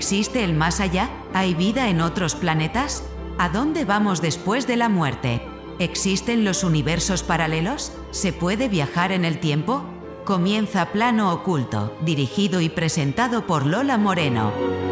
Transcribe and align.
¿Existe 0.00 0.42
el 0.44 0.54
más 0.54 0.80
allá? 0.80 1.10
¿Hay 1.34 1.52
vida 1.52 1.90
en 1.90 2.00
otros 2.00 2.34
planetas? 2.34 3.04
¿A 3.36 3.50
dónde 3.50 3.84
vamos 3.84 4.22
después 4.22 4.66
de 4.66 4.78
la 4.78 4.88
muerte? 4.88 5.42
¿Existen 5.78 6.42
los 6.42 6.64
universos 6.64 7.22
paralelos? 7.22 7.92
¿Se 8.10 8.32
puede 8.32 8.70
viajar 8.70 9.12
en 9.12 9.26
el 9.26 9.40
tiempo? 9.40 9.84
Comienza 10.24 10.86
Plano 10.86 11.34
Oculto, 11.34 11.94
dirigido 12.00 12.62
y 12.62 12.70
presentado 12.70 13.46
por 13.46 13.66
Lola 13.66 13.98
Moreno. 13.98 14.89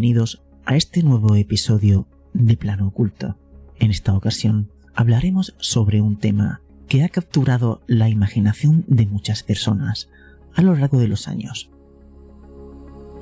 Bienvenidos 0.00 0.42
a 0.64 0.76
este 0.76 1.02
nuevo 1.02 1.34
episodio 1.34 2.08
de 2.32 2.56
Plano 2.56 2.86
Oculto. 2.86 3.36
En 3.78 3.90
esta 3.90 4.14
ocasión 4.14 4.70
hablaremos 4.94 5.54
sobre 5.58 6.00
un 6.00 6.16
tema 6.16 6.62
que 6.88 7.04
ha 7.04 7.10
capturado 7.10 7.82
la 7.86 8.08
imaginación 8.08 8.86
de 8.88 9.04
muchas 9.04 9.42
personas 9.42 10.08
a 10.54 10.62
lo 10.62 10.74
largo 10.74 10.98
de 10.98 11.06
los 11.08 11.28
años. 11.28 11.68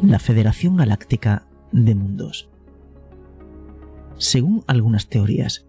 La 0.01 0.21
Federación 0.21 0.77
Galáctica 0.77 1.49
de 1.73 1.97
Mundos. 1.97 2.49
Según 4.17 4.63
algunas 4.69 5.09
teorías, 5.09 5.67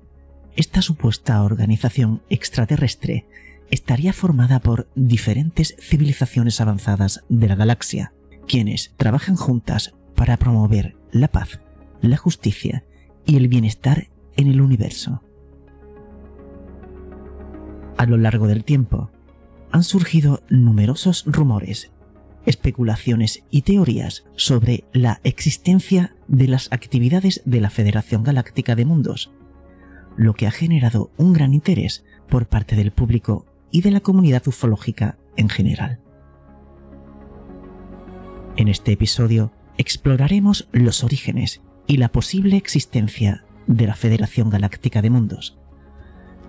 esta 0.55 0.83
supuesta 0.83 1.41
organización 1.41 2.21
extraterrestre 2.29 3.25
estaría 3.71 4.13
formada 4.13 4.59
por 4.59 4.87
diferentes 4.93 5.75
civilizaciones 5.79 6.61
avanzadas 6.61 7.23
de 7.29 7.47
la 7.47 7.55
galaxia, 7.55 8.13
quienes 8.47 8.93
trabajan 8.95 9.37
juntas 9.37 9.95
para 10.13 10.37
promover 10.37 10.98
la 11.11 11.27
paz, 11.27 11.59
la 12.01 12.17
justicia 12.17 12.83
y 13.25 13.37
el 13.37 13.47
bienestar 13.47 14.07
en 14.37 14.47
el 14.47 14.61
universo. 14.61 15.21
A 17.97 18.05
lo 18.05 18.17
largo 18.17 18.47
del 18.47 18.63
tiempo, 18.63 19.11
han 19.71 19.83
surgido 19.83 20.41
numerosos 20.49 21.25
rumores, 21.27 21.91
especulaciones 22.45 23.43
y 23.51 23.63
teorías 23.63 24.25
sobre 24.35 24.85
la 24.93 25.19
existencia 25.23 26.15
de 26.27 26.47
las 26.47 26.71
actividades 26.71 27.41
de 27.45 27.61
la 27.61 27.69
Federación 27.69 28.23
Galáctica 28.23 28.75
de 28.75 28.85
Mundos, 28.85 29.31
lo 30.17 30.33
que 30.33 30.47
ha 30.47 30.51
generado 30.51 31.11
un 31.17 31.33
gran 31.33 31.53
interés 31.53 32.05
por 32.29 32.47
parte 32.47 32.75
del 32.75 32.91
público 32.91 33.45
y 33.71 33.81
de 33.81 33.91
la 33.91 33.99
comunidad 33.99 34.47
ufológica 34.47 35.17
en 35.37 35.49
general. 35.49 35.99
En 38.55 38.67
este 38.67 38.91
episodio 38.91 39.51
exploraremos 39.79 40.67
los 40.73 41.05
orígenes 41.05 41.61
y 41.87 41.97
la 41.97 42.11
posible 42.11 42.57
existencia 42.57 43.45
de 43.65 43.87
la 43.87 43.95
Federación 43.95 44.49
Galáctica 44.49 45.01
de 45.01 45.09
Mundos, 45.09 45.57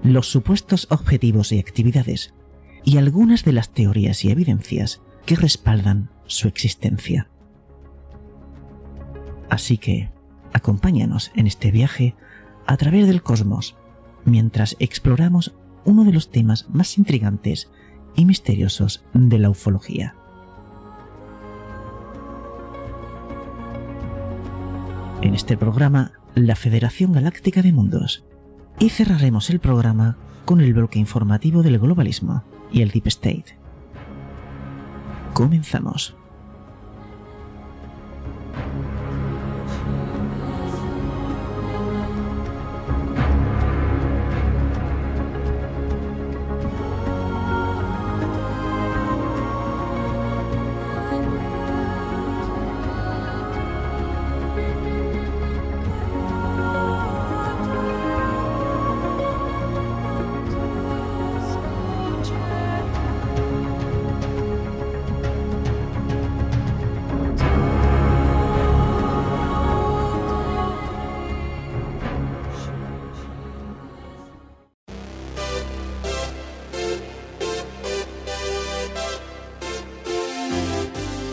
los 0.03 0.27
supuestos 0.27 0.89
objetivos 0.91 1.53
y 1.53 1.61
actividades, 1.61 2.35
y 2.85 2.97
algunas 2.97 3.45
de 3.45 3.53
las 3.53 3.71
teorías 3.71 4.25
y 4.25 4.33
evidencias 4.33 5.01
que 5.27 5.37
respaldan 5.37 6.11
su 6.27 6.49
existencia. 6.49 7.29
Así 9.49 9.79
que, 9.79 10.11
acompáñanos 10.53 11.31
en 11.37 11.47
este 11.47 11.71
viaje 11.71 12.17
a 12.67 12.77
través 12.79 13.07
del 13.07 13.23
cosmos, 13.23 13.77
mientras 14.25 14.75
exploramos 14.81 15.55
uno 15.85 16.03
de 16.03 16.13
los 16.13 16.33
temas 16.33 16.69
más 16.71 16.99
intrigantes 16.99 17.71
y 18.17 18.25
misteriosos 18.25 19.05
de 19.15 19.39
la 19.39 19.51
ufología. 19.51 20.17
En 25.31 25.37
este 25.37 25.57
programa 25.57 26.11
la 26.35 26.57
Federación 26.57 27.13
Galáctica 27.13 27.63
de 27.63 27.73
Mundos 27.73 28.25
y 28.81 28.89
cerraremos 28.89 29.49
el 29.51 29.61
programa 29.61 30.17
con 30.45 30.61
el 30.61 30.75
bloque 30.75 30.99
informativo 30.99 31.63
del 31.63 31.79
globalismo 31.79 32.43
y 32.73 32.83
el 32.83 32.91
Deep 32.91 33.07
State. 33.07 33.57
Comenzamos. 35.33 36.20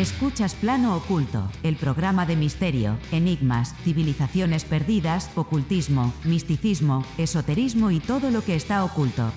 Escuchas 0.00 0.54
Plano 0.54 0.96
Oculto, 0.96 1.46
el 1.62 1.76
programa 1.76 2.24
de 2.24 2.34
misterio, 2.34 2.96
enigmas, 3.12 3.74
civilizaciones 3.84 4.64
perdidas, 4.64 5.30
ocultismo, 5.34 6.14
misticismo, 6.24 7.04
esoterismo 7.18 7.90
y 7.90 8.00
todo 8.00 8.30
lo 8.30 8.42
que 8.42 8.54
está 8.54 8.82
oculto. 8.82 9.30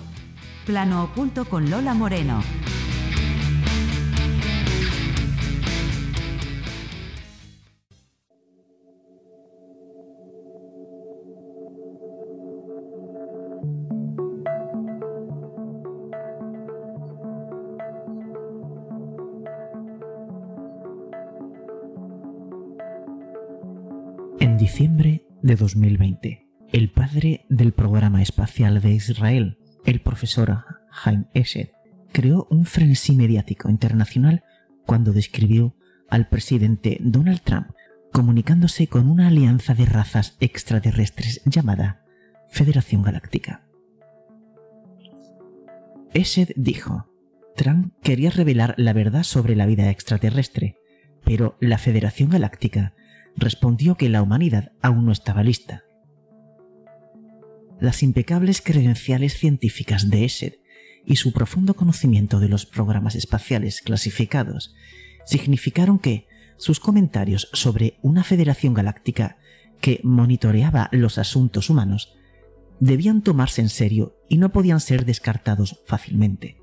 Plano 0.65 1.03
Oculto 1.03 1.43
con 1.43 1.69
Lola 1.69 1.93
Moreno. 1.93 2.41
De 25.43 25.55
2020, 25.57 26.47
el 26.71 26.89
padre 26.89 27.45
del 27.49 27.73
programa 27.73 28.21
espacial 28.21 28.81
de 28.81 28.93
Israel, 28.93 29.59
el 29.85 30.01
profesor 30.01 30.63
Haim 31.03 31.25
Esed, 31.33 31.69
creó 32.11 32.47
un 32.49 32.65
frenesí 32.65 33.15
mediático 33.15 33.69
internacional 33.69 34.43
cuando 34.85 35.11
describió 35.11 35.75
al 36.09 36.29
presidente 36.29 36.97
Donald 37.01 37.41
Trump 37.41 37.67
comunicándose 38.11 38.87
con 38.87 39.09
una 39.09 39.27
alianza 39.27 39.73
de 39.73 39.85
razas 39.85 40.37
extraterrestres 40.39 41.41
llamada 41.45 42.05
Federación 42.49 43.01
Galáctica. 43.01 43.67
Esed 46.13 46.49
dijo, 46.55 47.09
Trump 47.55 47.93
quería 48.01 48.29
revelar 48.29 48.75
la 48.77 48.93
verdad 48.93 49.23
sobre 49.23 49.55
la 49.55 49.65
vida 49.65 49.89
extraterrestre, 49.89 50.77
pero 51.25 51.57
la 51.59 51.79
Federación 51.79 52.29
Galáctica 52.29 52.93
respondió 53.35 53.95
que 53.95 54.09
la 54.09 54.21
humanidad 54.21 54.71
aún 54.81 55.05
no 55.05 55.11
estaba 55.11 55.43
lista. 55.43 55.83
Las 57.79 58.03
impecables 58.03 58.61
credenciales 58.61 59.37
científicas 59.37 60.09
de 60.09 60.25
Esed 60.25 60.53
y 61.05 61.17
su 61.17 61.33
profundo 61.33 61.73
conocimiento 61.73 62.39
de 62.39 62.49
los 62.49 62.65
programas 62.65 63.15
espaciales 63.15 63.81
clasificados 63.81 64.73
significaron 65.25 65.99
que 65.99 66.27
sus 66.57 66.79
comentarios 66.79 67.49
sobre 67.53 67.97
una 68.01 68.23
federación 68.23 68.73
galáctica 68.73 69.37
que 69.81 69.99
monitoreaba 70.03 70.89
los 70.91 71.17
asuntos 71.17 71.69
humanos 71.69 72.15
debían 72.79 73.21
tomarse 73.21 73.61
en 73.61 73.69
serio 73.69 74.17
y 74.29 74.37
no 74.37 74.51
podían 74.51 74.79
ser 74.79 75.05
descartados 75.05 75.81
fácilmente. 75.85 76.57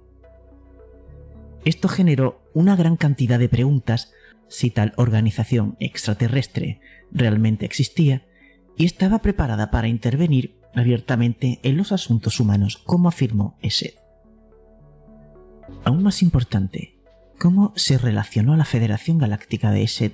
Esto 1.65 1.89
generó 1.89 2.43
una 2.55 2.77
gran 2.77 2.97
cantidad 2.97 3.39
de 3.39 3.49
preguntas 3.49 4.13
si 4.51 4.71
tal 4.71 4.93
organización 4.97 5.77
extraterrestre 5.81 6.81
realmente 7.13 7.65
existía 7.65 8.27
y 8.77 8.85
estaba 8.85 9.21
preparada 9.21 9.71
para 9.71 9.89
intervenir 9.89 10.57
abiertamente 10.75 11.61
en 11.63 11.77
los 11.77 11.93
asuntos 11.93 12.41
humanos, 12.41 12.77
como 12.77 13.09
afirmó 13.09 13.57
Esed. 13.63 13.95
Aún 15.85 16.03
más 16.03 16.23
importante, 16.23 16.97
¿cómo 17.39 17.73
se 17.77 17.97
relacionó 17.97 18.57
la 18.57 18.65
Federación 18.65 19.19
Galáctica 19.19 19.71
de 19.71 19.85
Esed 19.85 20.13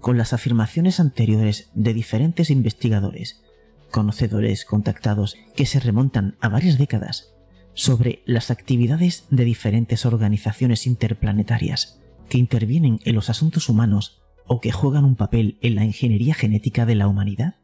con 0.00 0.18
las 0.18 0.32
afirmaciones 0.32 0.98
anteriores 0.98 1.70
de 1.74 1.94
diferentes 1.94 2.50
investigadores, 2.50 3.42
conocedores 3.90 4.64
contactados 4.64 5.36
que 5.54 5.66
se 5.66 5.78
remontan 5.78 6.36
a 6.40 6.48
varias 6.48 6.76
décadas, 6.76 7.34
sobre 7.74 8.22
las 8.26 8.50
actividades 8.50 9.26
de 9.30 9.44
diferentes 9.44 10.04
organizaciones 10.06 10.86
interplanetarias 10.88 12.00
que 12.30 12.38
intervienen 12.38 13.00
en 13.04 13.14
los 13.14 13.28
asuntos 13.28 13.68
humanos 13.68 14.22
o 14.46 14.60
que 14.60 14.72
juegan 14.72 15.04
un 15.04 15.16
papel 15.16 15.58
en 15.60 15.74
la 15.74 15.84
ingeniería 15.84 16.32
genética 16.32 16.86
de 16.86 16.94
la 16.94 17.08
humanidad? 17.08 17.56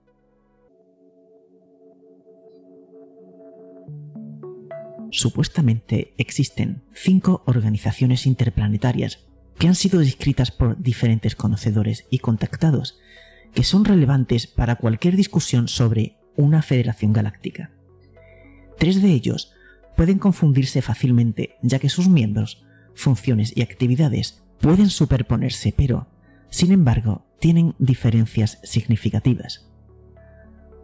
Supuestamente 5.10 6.12
existen 6.18 6.82
cinco 6.92 7.42
organizaciones 7.46 8.26
interplanetarias 8.26 9.24
que 9.58 9.68
han 9.68 9.74
sido 9.74 10.00
descritas 10.00 10.50
por 10.50 10.76
diferentes 10.78 11.34
conocedores 11.34 12.06
y 12.10 12.18
contactados, 12.18 12.98
que 13.54 13.64
son 13.64 13.86
relevantes 13.86 14.46
para 14.46 14.76
cualquier 14.76 15.16
discusión 15.16 15.68
sobre 15.68 16.18
una 16.36 16.60
federación 16.60 17.14
galáctica. 17.14 17.70
Tres 18.78 19.00
de 19.00 19.12
ellos 19.12 19.52
pueden 19.96 20.18
confundirse 20.18 20.82
fácilmente 20.82 21.56
ya 21.62 21.78
que 21.78 21.88
sus 21.88 22.08
miembros, 22.08 22.66
funciones 22.94 23.56
y 23.56 23.62
actividades 23.62 24.42
pueden 24.66 24.90
superponerse, 24.90 25.72
pero, 25.76 26.08
sin 26.50 26.72
embargo, 26.72 27.24
tienen 27.38 27.76
diferencias 27.78 28.58
significativas. 28.64 29.70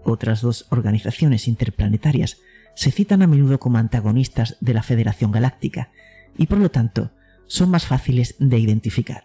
Otras 0.05 0.41
dos 0.41 0.67
organizaciones 0.71 1.49
interplanetarias 1.49 2.39
se 2.77 2.93
citan 2.93 3.23
a 3.23 3.27
menudo 3.27 3.59
como 3.59 3.79
antagonistas 3.79 4.57
de 4.61 4.75
la 4.75 4.85
Federación 4.85 5.33
Galáctica 5.33 5.91
y 6.39 6.47
por 6.47 6.59
lo 6.59 6.71
tanto 6.71 7.11
son 7.49 7.71
más 7.71 7.85
fáciles 7.85 8.37
de 8.39 8.57
identificar. 8.57 9.25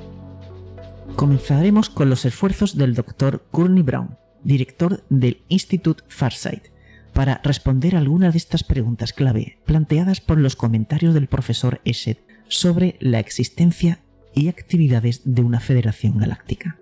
Comenzaremos 1.15 1.91
con 1.91 2.09
los 2.09 2.25
esfuerzos 2.25 2.75
del 2.75 2.95
Dr. 2.95 3.45
Courtney 3.51 3.83
Brown, 3.83 4.17
director 4.43 5.05
del 5.11 5.43
Institute 5.49 6.03
Farsight, 6.07 6.69
para 7.13 7.41
responder 7.43 7.95
algunas 7.95 8.33
de 8.33 8.39
estas 8.39 8.63
preguntas 8.63 9.13
clave 9.13 9.59
planteadas 9.67 10.19
por 10.19 10.39
los 10.39 10.55
comentarios 10.55 11.13
del 11.13 11.27
profesor 11.27 11.79
Esed 11.85 12.17
sobre 12.47 12.97
la 12.99 13.19
existencia 13.19 13.99
y 14.37 14.49
actividades 14.49 15.21
de 15.25 15.41
una 15.41 15.59
federación 15.59 16.17
galáctica. 16.17 16.79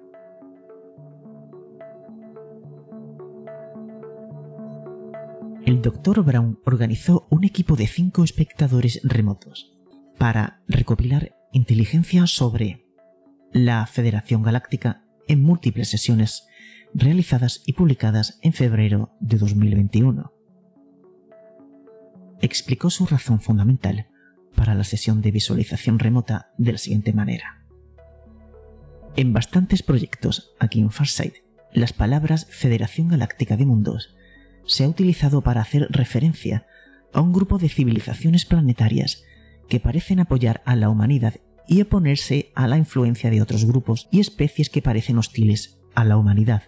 El 5.65 5.81
Dr. 5.81 6.21
Brown 6.23 6.59
organizó 6.65 7.25
un 7.29 7.45
equipo 7.45 7.75
de 7.75 7.87
cinco 7.87 8.23
espectadores 8.23 8.99
remotos 9.03 9.71
para 10.17 10.61
recopilar 10.67 11.35
inteligencia 11.53 12.27
sobre 12.27 12.85
la 13.51 13.87
Federación 13.87 14.43
Galáctica 14.43 15.05
en 15.27 15.41
múltiples 15.41 15.89
sesiones 15.89 16.45
realizadas 16.93 17.63
y 17.65 17.73
publicadas 17.73 18.37
en 18.41 18.51
febrero 18.51 19.15
de 19.21 19.37
2021. 19.37 20.33
Explicó 22.41 22.89
su 22.89 23.05
razón 23.05 23.39
fundamental 23.39 24.07
para 24.55 24.73
la 24.75 24.83
sesión 24.83 25.21
de 25.21 25.31
visualización 25.31 25.99
remota 25.99 26.51
de 26.57 26.71
la 26.71 26.77
siguiente 26.77 27.13
manera. 27.13 27.65
En 29.15 29.33
bastantes 29.33 29.83
proyectos 29.83 30.55
aquí 30.59 30.79
en 30.79 30.91
Farsight, 30.91 31.35
las 31.73 31.93
palabras 31.93 32.47
Federación 32.49 33.09
Galáctica 33.09 33.57
de 33.57 33.65
Mundos 33.65 34.15
se 34.65 34.83
ha 34.83 34.89
utilizado 34.89 35.41
para 35.41 35.61
hacer 35.61 35.87
referencia 35.89 36.65
a 37.13 37.21
un 37.21 37.31
grupo 37.31 37.57
de 37.57 37.69
civilizaciones 37.69 38.45
planetarias 38.45 39.23
que 39.69 39.79
parecen 39.79 40.19
apoyar 40.19 40.61
a 40.65 40.75
la 40.75 40.89
humanidad 40.89 41.35
y 41.67 41.81
oponerse 41.81 42.51
a 42.55 42.67
la 42.67 42.77
influencia 42.77 43.29
de 43.29 43.41
otros 43.41 43.65
grupos 43.65 44.07
y 44.11 44.19
especies 44.19 44.69
que 44.69 44.81
parecen 44.81 45.17
hostiles 45.17 45.79
a 45.95 46.03
la 46.03 46.17
humanidad. 46.17 46.63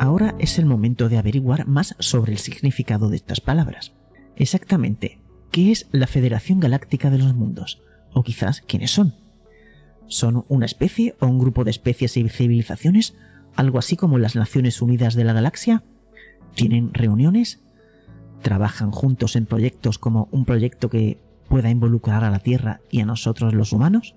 Ahora 0.00 0.34
es 0.38 0.58
el 0.58 0.66
momento 0.66 1.08
de 1.08 1.18
averiguar 1.18 1.66
más 1.66 1.94
sobre 1.98 2.32
el 2.32 2.38
significado 2.38 3.08
de 3.08 3.16
estas 3.16 3.40
palabras. 3.40 3.92
Exactamente, 4.36 5.20
¿qué 5.50 5.70
es 5.70 5.86
la 5.92 6.06
Federación 6.06 6.60
Galáctica 6.60 7.10
de 7.10 7.18
los 7.18 7.34
Mundos? 7.34 7.80
O 8.12 8.22
quizás, 8.22 8.60
¿quiénes 8.60 8.90
son? 8.90 9.14
¿Son 10.06 10.44
una 10.48 10.66
especie 10.66 11.14
o 11.20 11.26
un 11.26 11.38
grupo 11.38 11.64
de 11.64 11.70
especies 11.70 12.16
y 12.16 12.28
civilizaciones? 12.28 13.14
¿Algo 13.54 13.78
así 13.78 13.96
como 13.96 14.18
las 14.18 14.34
Naciones 14.34 14.82
Unidas 14.82 15.14
de 15.14 15.24
la 15.24 15.32
Galaxia? 15.32 15.84
¿Tienen 16.54 16.92
reuniones? 16.92 17.60
¿Trabajan 18.42 18.90
juntos 18.90 19.36
en 19.36 19.46
proyectos 19.46 19.98
como 19.98 20.28
un 20.32 20.44
proyecto 20.44 20.90
que 20.90 21.18
pueda 21.48 21.70
involucrar 21.70 22.24
a 22.24 22.30
la 22.30 22.40
Tierra 22.40 22.80
y 22.90 23.00
a 23.00 23.06
nosotros 23.06 23.54
los 23.54 23.72
humanos? 23.72 24.16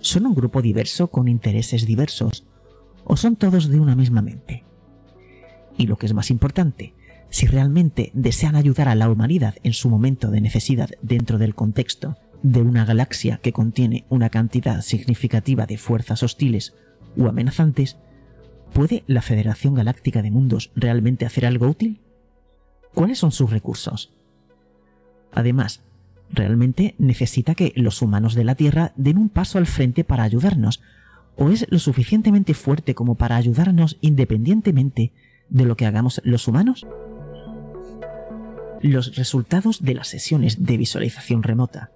¿Son 0.00 0.26
un 0.26 0.34
grupo 0.34 0.62
diverso 0.62 1.08
con 1.08 1.28
intereses 1.28 1.86
diversos? 1.86 2.46
¿O 3.04 3.16
son 3.16 3.36
todos 3.36 3.68
de 3.68 3.78
una 3.78 3.94
misma 3.94 4.22
mente? 4.22 4.64
Y 5.80 5.86
lo 5.86 5.96
que 5.96 6.04
es 6.04 6.12
más 6.12 6.30
importante, 6.30 6.92
si 7.30 7.46
realmente 7.46 8.10
desean 8.12 8.54
ayudar 8.54 8.86
a 8.88 8.94
la 8.94 9.08
humanidad 9.08 9.54
en 9.62 9.72
su 9.72 9.88
momento 9.88 10.30
de 10.30 10.42
necesidad 10.42 10.90
dentro 11.00 11.38
del 11.38 11.54
contexto 11.54 12.18
de 12.42 12.60
una 12.60 12.84
galaxia 12.84 13.38
que 13.42 13.54
contiene 13.54 14.04
una 14.10 14.28
cantidad 14.28 14.82
significativa 14.82 15.64
de 15.64 15.78
fuerzas 15.78 16.22
hostiles 16.22 16.74
o 17.16 17.28
amenazantes, 17.28 17.96
¿puede 18.74 19.04
la 19.06 19.22
Federación 19.22 19.72
Galáctica 19.72 20.20
de 20.20 20.30
Mundos 20.30 20.70
realmente 20.76 21.24
hacer 21.24 21.46
algo 21.46 21.66
útil? 21.66 22.02
¿Cuáles 22.92 23.18
son 23.18 23.32
sus 23.32 23.50
recursos? 23.50 24.12
Además, 25.32 25.82
¿realmente 26.28 26.94
necesita 26.98 27.54
que 27.54 27.72
los 27.74 28.02
humanos 28.02 28.34
de 28.34 28.44
la 28.44 28.54
Tierra 28.54 28.92
den 28.96 29.16
un 29.16 29.30
paso 29.30 29.56
al 29.56 29.66
frente 29.66 30.04
para 30.04 30.24
ayudarnos? 30.24 30.82
¿O 31.36 31.48
es 31.48 31.66
lo 31.70 31.78
suficientemente 31.78 32.52
fuerte 32.52 32.94
como 32.94 33.14
para 33.14 33.36
ayudarnos 33.36 33.96
independientemente 34.02 35.14
de 35.50 35.64
lo 35.64 35.76
que 35.76 35.86
hagamos 35.86 36.20
los 36.24 36.48
humanos? 36.48 36.86
Los 38.80 39.16
resultados 39.16 39.82
de 39.82 39.94
las 39.94 40.08
sesiones 40.08 40.64
de 40.64 40.76
visualización 40.78 41.42
remota 41.42 41.90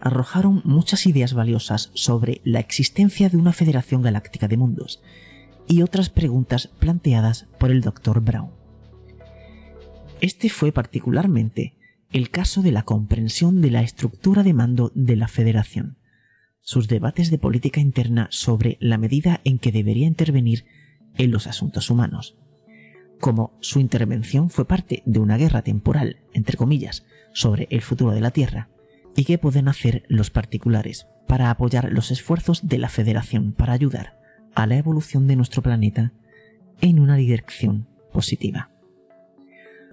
arrojaron 0.00 0.62
muchas 0.64 1.06
ideas 1.06 1.34
valiosas 1.34 1.90
sobre 1.94 2.40
la 2.44 2.58
existencia 2.58 3.28
de 3.28 3.36
una 3.36 3.52
Federación 3.52 4.02
Galáctica 4.02 4.48
de 4.48 4.56
Mundos 4.56 5.02
y 5.68 5.82
otras 5.82 6.08
preguntas 6.08 6.68
planteadas 6.78 7.46
por 7.58 7.70
el 7.70 7.82
Dr. 7.82 8.20
Brown. 8.20 8.50
Este 10.20 10.48
fue 10.48 10.72
particularmente 10.72 11.74
el 12.12 12.30
caso 12.30 12.62
de 12.62 12.72
la 12.72 12.82
comprensión 12.82 13.60
de 13.60 13.70
la 13.70 13.82
estructura 13.82 14.42
de 14.42 14.54
mando 14.54 14.90
de 14.94 15.16
la 15.16 15.28
Federación, 15.28 15.98
sus 16.60 16.88
debates 16.88 17.30
de 17.30 17.38
política 17.38 17.80
interna 17.80 18.28
sobre 18.30 18.76
la 18.80 18.98
medida 18.98 19.40
en 19.44 19.58
que 19.58 19.72
debería 19.72 20.06
intervenir 20.06 20.64
en 21.16 21.30
los 21.30 21.46
asuntos 21.46 21.90
humanos, 21.90 22.36
como 23.22 23.56
su 23.60 23.78
intervención 23.78 24.50
fue 24.50 24.66
parte 24.66 25.04
de 25.06 25.20
una 25.20 25.36
guerra 25.36 25.62
temporal, 25.62 26.16
entre 26.32 26.56
comillas, 26.56 27.04
sobre 27.32 27.68
el 27.70 27.80
futuro 27.80 28.10
de 28.10 28.20
la 28.20 28.32
Tierra, 28.32 28.68
y 29.14 29.24
qué 29.24 29.38
pueden 29.38 29.68
hacer 29.68 30.02
los 30.08 30.30
particulares 30.30 31.06
para 31.28 31.48
apoyar 31.48 31.92
los 31.92 32.10
esfuerzos 32.10 32.66
de 32.66 32.78
la 32.78 32.88
Federación 32.88 33.52
para 33.52 33.74
ayudar 33.74 34.18
a 34.56 34.66
la 34.66 34.76
evolución 34.76 35.28
de 35.28 35.36
nuestro 35.36 35.62
planeta 35.62 36.12
en 36.80 36.98
una 36.98 37.14
dirección 37.14 37.86
positiva. 38.12 38.70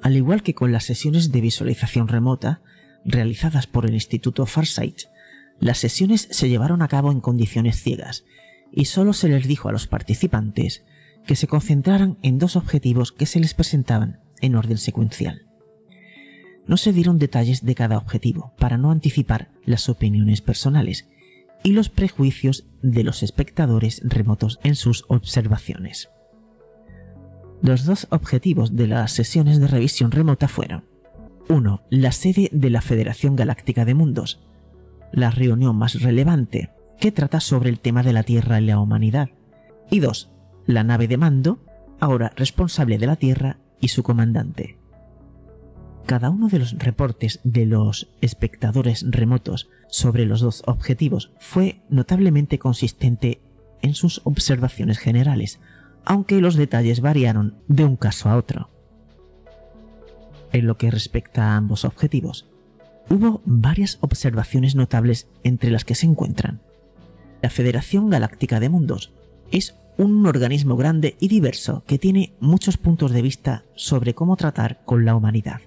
Al 0.02 0.18
igual 0.18 0.42
que 0.42 0.56
con 0.56 0.72
las 0.72 0.86
sesiones 0.86 1.32
de 1.32 1.42
visualización 1.42 2.08
remota 2.08 2.64
realizadas 3.06 3.68
por 3.68 3.86
el 3.86 3.94
Instituto 3.94 4.48
Farsight, 4.48 5.02
las 5.60 5.78
sesiones 5.78 6.28
se 6.32 6.50
llevaron 6.50 6.82
a 6.82 6.88
cabo 6.88 7.12
en 7.12 7.22
condiciones 7.22 7.80
ciegas 7.80 8.26
y 8.72 8.86
solo 8.86 9.14
se 9.14 9.30
les 9.30 9.48
dijo 9.48 9.70
a 9.70 9.72
los 9.72 9.86
participantes 9.86 10.84
que 11.30 11.36
se 11.36 11.46
concentraran 11.46 12.18
en 12.24 12.40
dos 12.40 12.56
objetivos 12.56 13.12
que 13.12 13.28
se 13.28 13.40
les 13.40 13.54
presentaban 13.54 14.20
en 14.42 14.56
orden 14.56 14.80
secuencial. 14.80 15.46
No 16.66 16.76
se 16.76 16.92
dieron 16.92 17.20
detalles 17.20 17.64
de 17.64 17.76
cada 17.76 18.00
objetivo 18.00 18.56
para 18.58 18.80
no 18.80 18.90
anticipar 18.90 19.52
las 19.64 19.90
opiniones 19.90 20.42
personales 20.42 21.08
y 21.64 21.74
los 21.74 21.90
prejuicios 21.90 22.66
de 22.82 23.04
los 23.04 23.22
espectadores 23.22 24.02
remotos 24.04 24.60
en 24.64 24.74
sus 24.74 25.06
observaciones. 25.08 26.10
Los 27.62 27.86
dos 27.86 28.08
objetivos 28.10 28.76
de 28.76 28.88
las 28.88 29.12
sesiones 29.12 29.60
de 29.60 29.68
revisión 29.68 30.10
remota 30.10 30.48
fueron 30.48 30.86
1. 31.48 31.84
La 31.92 32.12
sede 32.12 32.50
de 32.52 32.72
la 32.72 32.82
Federación 32.82 33.36
Galáctica 33.36 33.86
de 33.86 33.94
Mundos, 33.94 34.42
la 35.14 35.30
reunión 35.30 35.76
más 35.76 36.02
relevante 36.02 36.72
que 37.00 37.12
trata 37.12 37.40
sobre 37.40 37.70
el 37.70 37.80
tema 37.80 38.02
de 38.02 38.14
la 38.14 38.24
Tierra 38.24 38.60
y 38.60 38.66
la 38.66 38.80
humanidad. 38.80 39.30
Y 39.92 40.00
2 40.00 40.32
la 40.70 40.84
nave 40.84 41.08
de 41.08 41.18
mando, 41.18 41.58
ahora 42.00 42.32
responsable 42.36 43.00
de 43.00 43.08
la 43.08 43.16
Tierra 43.16 43.58
y 43.82 43.88
su 43.88 44.04
comandante. 44.04 44.78
Cada 46.06 46.30
uno 46.30 46.48
de 46.48 46.60
los 46.60 46.78
reportes 46.78 47.40
de 47.44 47.66
los 47.66 48.12
espectadores 48.22 49.04
remotos 49.10 49.68
sobre 49.88 50.28
los 50.28 50.42
dos 50.42 50.62
objetivos 50.68 51.32
fue 51.40 51.82
notablemente 51.90 52.60
consistente 52.60 53.42
en 53.82 53.96
sus 53.96 54.22
observaciones 54.26 55.00
generales, 55.00 55.60
aunque 56.06 56.40
los 56.40 56.54
detalles 56.54 57.02
variaron 57.02 57.56
de 57.68 57.86
un 57.86 57.96
caso 57.96 58.30
a 58.30 58.38
otro. 58.38 58.70
En 60.52 60.68
lo 60.68 60.78
que 60.78 60.92
respecta 60.92 61.48
a 61.48 61.58
ambos 61.58 61.84
objetivos, 61.84 62.48
hubo 63.10 63.42
varias 63.44 63.98
observaciones 64.02 64.76
notables 64.76 65.28
entre 65.44 65.72
las 65.72 65.84
que 65.84 65.96
se 65.96 66.06
encuentran. 66.06 66.62
La 67.42 67.50
Federación 67.50 68.12
Galáctica 68.12 68.60
de 68.60 68.70
Mundos 68.70 69.14
es 69.52 69.76
un 70.00 70.26
organismo 70.26 70.78
grande 70.78 71.18
y 71.20 71.28
diverso 71.28 71.84
que 71.86 72.00
tiene 72.00 72.34
muchos 72.40 72.78
puntos 72.78 73.12
de 73.12 73.22
vista 73.22 73.66
sobre 73.76 74.16
cómo 74.16 74.38
tratar 74.38 74.82
con 74.86 75.04
la 75.04 75.14
humanidad. 75.14 75.60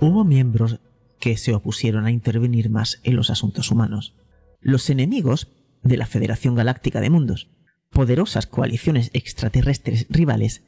Hubo 0.00 0.24
miembros 0.24 0.80
que 1.20 1.36
se 1.36 1.54
opusieron 1.54 2.04
a 2.04 2.10
intervenir 2.10 2.68
más 2.68 2.98
en 3.04 3.14
los 3.14 3.30
asuntos 3.30 3.70
humanos. 3.70 4.16
Los 4.60 4.90
enemigos 4.90 5.52
de 5.84 5.96
la 5.96 6.06
Federación 6.06 6.56
Galáctica 6.56 7.00
de 7.00 7.10
Mundos, 7.10 7.48
poderosas 7.90 8.48
coaliciones 8.48 9.10
extraterrestres 9.12 10.06
rivales, 10.10 10.64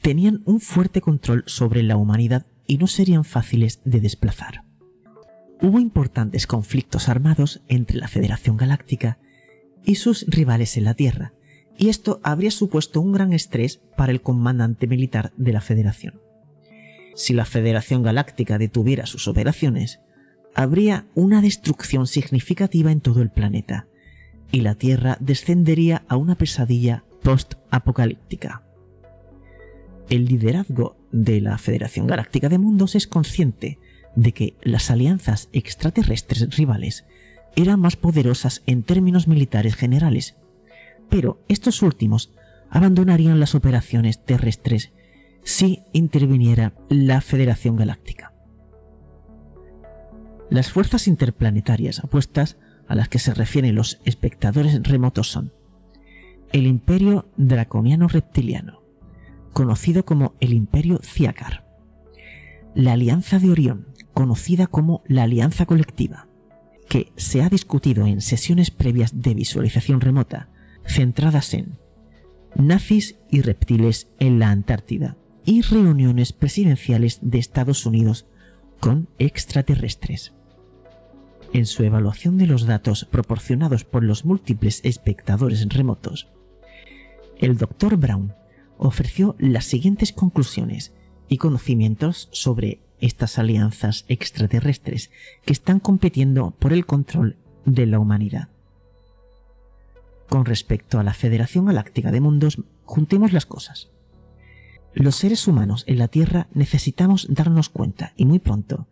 tenían 0.00 0.42
un 0.46 0.60
fuerte 0.60 1.02
control 1.02 1.44
sobre 1.46 1.82
la 1.82 1.98
humanidad 1.98 2.46
y 2.66 2.78
no 2.78 2.86
serían 2.86 3.24
fáciles 3.24 3.82
de 3.84 4.00
desplazar. 4.00 4.64
Hubo 5.60 5.80
importantes 5.80 6.46
conflictos 6.46 7.10
armados 7.10 7.60
entre 7.68 7.98
la 7.98 8.08
Federación 8.08 8.56
Galáctica 8.56 9.18
y 9.84 9.96
sus 9.96 10.24
rivales 10.28 10.78
en 10.78 10.84
la 10.84 10.94
Tierra, 10.94 11.34
y 11.78 11.88
esto 11.88 12.20
habría 12.24 12.50
supuesto 12.50 13.00
un 13.00 13.12
gran 13.12 13.32
estrés 13.32 13.80
para 13.96 14.12
el 14.12 14.20
comandante 14.20 14.88
militar 14.88 15.32
de 15.36 15.52
la 15.52 15.60
Federación. 15.60 16.20
Si 17.14 17.32
la 17.32 17.44
Federación 17.44 18.02
Galáctica 18.02 18.58
detuviera 18.58 19.06
sus 19.06 19.28
operaciones, 19.28 20.00
habría 20.54 21.06
una 21.14 21.40
destrucción 21.40 22.08
significativa 22.08 22.90
en 22.90 23.00
todo 23.00 23.22
el 23.22 23.30
planeta, 23.30 23.86
y 24.50 24.62
la 24.62 24.74
Tierra 24.74 25.16
descendería 25.20 26.04
a 26.08 26.16
una 26.16 26.34
pesadilla 26.34 27.04
post-apocalíptica. 27.22 28.62
El 30.10 30.24
liderazgo 30.24 30.96
de 31.12 31.40
la 31.40 31.58
Federación 31.58 32.06
Galáctica 32.06 32.48
de 32.48 32.58
Mundos 32.58 32.96
es 32.96 33.06
consciente 33.06 33.78
de 34.16 34.32
que 34.32 34.56
las 34.62 34.90
alianzas 34.90 35.48
extraterrestres 35.52 36.56
rivales 36.56 37.04
eran 37.54 37.78
más 37.78 37.96
poderosas 37.96 38.62
en 38.66 38.82
términos 38.82 39.28
militares 39.28 39.76
generales, 39.76 40.36
pero 41.08 41.42
estos 41.48 41.82
últimos 41.82 42.32
abandonarían 42.70 43.40
las 43.40 43.54
operaciones 43.54 44.24
terrestres 44.24 44.92
si 45.42 45.80
interviniera 45.92 46.74
la 46.88 47.20
Federación 47.20 47.76
Galáctica. 47.76 48.32
Las 50.50 50.70
fuerzas 50.70 51.08
interplanetarias 51.08 52.02
opuestas 52.02 52.58
a 52.86 52.94
las 52.94 53.08
que 53.08 53.18
se 53.18 53.34
refieren 53.34 53.74
los 53.74 54.00
espectadores 54.04 54.82
remotos 54.82 55.30
son 55.30 55.52
el 56.52 56.66
Imperio 56.66 57.28
Draconiano 57.36 58.08
Reptiliano, 58.08 58.82
conocido 59.52 60.04
como 60.04 60.34
el 60.40 60.54
Imperio 60.54 60.98
Ciacar, 61.02 61.66
la 62.74 62.92
Alianza 62.92 63.38
de 63.38 63.50
Orión, 63.50 63.88
conocida 64.14 64.66
como 64.66 65.02
la 65.06 65.24
Alianza 65.24 65.66
Colectiva, 65.66 66.28
que 66.88 67.12
se 67.16 67.42
ha 67.42 67.50
discutido 67.50 68.06
en 68.06 68.22
sesiones 68.22 68.70
previas 68.70 69.20
de 69.20 69.34
visualización 69.34 70.00
remota, 70.00 70.48
centradas 70.88 71.54
en 71.54 71.78
nazis 72.56 73.18
y 73.30 73.42
reptiles 73.42 74.08
en 74.18 74.38
la 74.38 74.50
Antártida, 74.50 75.16
y 75.44 75.62
reuniones 75.62 76.32
presidenciales 76.32 77.20
de 77.22 77.38
Estados 77.38 77.86
Unidos 77.86 78.26
con 78.80 79.08
extraterrestres. 79.18 80.34
En 81.54 81.64
su 81.64 81.84
evaluación 81.84 82.36
de 82.36 82.46
los 82.46 82.66
datos 82.66 83.06
proporcionados 83.06 83.84
por 83.84 84.04
los 84.04 84.26
múltiples 84.26 84.80
espectadores 84.84 85.66
remotos, 85.70 86.28
el 87.38 87.56
Dr. 87.56 87.96
Brown 87.96 88.34
ofreció 88.76 89.36
las 89.38 89.64
siguientes 89.64 90.12
conclusiones 90.12 90.92
y 91.28 91.38
conocimientos 91.38 92.28
sobre 92.32 92.80
estas 93.00 93.38
alianzas 93.38 94.04
extraterrestres 94.08 95.10
que 95.44 95.52
están 95.52 95.80
compitiendo 95.80 96.50
por 96.50 96.72
el 96.72 96.84
control 96.84 97.36
de 97.64 97.86
la 97.86 97.98
humanidad. 97.98 98.48
Con 100.28 100.44
respecto 100.44 100.98
a 100.98 101.02
la 101.02 101.14
Federación 101.14 101.66
Galáctica 101.66 102.12
de 102.12 102.20
Mundos, 102.20 102.62
juntemos 102.84 103.32
las 103.32 103.46
cosas. 103.46 103.88
Los 104.94 105.16
seres 105.16 105.46
humanos 105.48 105.84
en 105.86 105.98
la 105.98 106.08
Tierra 106.08 106.48
necesitamos 106.52 107.26
darnos 107.30 107.68
cuenta, 107.68 108.12
y 108.16 108.26
muy 108.26 108.38
pronto, 108.38 108.88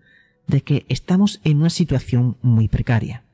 de 0.46 0.62
que 0.62 0.86
estamos 0.88 1.40
en 1.44 1.58
una 1.58 1.70
situación 1.70 2.36
muy 2.42 2.68
precaria. 2.68 3.24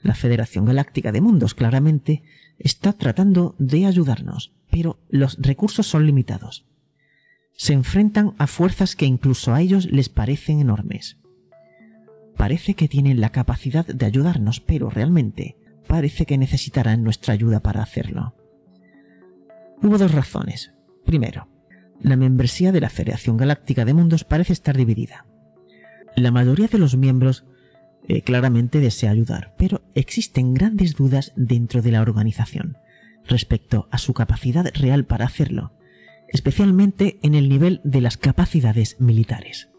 La 0.00 0.14
Federación 0.14 0.64
Galáctica 0.64 1.12
de 1.12 1.20
Mundos 1.20 1.54
claramente 1.54 2.22
está 2.58 2.92
tratando 2.92 3.54
de 3.58 3.86
ayudarnos, 3.86 4.52
pero 4.70 4.98
los 5.08 5.36
recursos 5.40 5.86
son 5.86 6.06
limitados. 6.06 6.64
Se 7.56 7.72
enfrentan 7.72 8.34
a 8.38 8.46
fuerzas 8.46 8.96
que 8.96 9.06
incluso 9.06 9.54
a 9.54 9.60
ellos 9.60 9.86
les 9.90 10.08
parecen 10.08 10.60
enormes. 10.60 11.18
Parece 12.36 12.74
que 12.74 12.88
tienen 12.88 13.20
la 13.20 13.30
capacidad 13.30 13.86
de 13.86 14.06
ayudarnos, 14.06 14.60
pero 14.60 14.90
realmente 14.90 15.56
parece 15.86 16.26
que 16.26 16.38
necesitarán 16.38 17.02
nuestra 17.02 17.34
ayuda 17.34 17.60
para 17.60 17.82
hacerlo. 17.82 18.34
Hubo 19.82 19.98
dos 19.98 20.12
razones. 20.12 20.72
Primero, 21.04 21.48
la 22.00 22.16
membresía 22.16 22.72
de 22.72 22.80
la 22.80 22.90
Federación 22.90 23.36
Galáctica 23.36 23.84
de 23.84 23.94
Mundos 23.94 24.24
parece 24.24 24.52
estar 24.52 24.76
dividida. 24.76 25.26
La 26.16 26.30
mayoría 26.30 26.68
de 26.68 26.78
los 26.78 26.96
miembros 26.96 27.44
eh, 28.06 28.22
claramente 28.22 28.80
desea 28.80 29.10
ayudar, 29.10 29.54
pero 29.58 29.82
existen 29.94 30.54
grandes 30.54 30.94
dudas 30.94 31.32
dentro 31.36 31.82
de 31.82 31.90
la 31.90 32.02
organización 32.02 32.78
respecto 33.26 33.88
a 33.90 33.98
su 33.98 34.12
capacidad 34.12 34.66
real 34.74 35.06
para 35.06 35.24
hacerlo, 35.24 35.72
especialmente 36.28 37.18
en 37.22 37.34
el 37.34 37.48
nivel 37.48 37.80
de 37.84 38.00
las 38.00 38.16
capacidades 38.16 39.00
militares. 39.00 39.70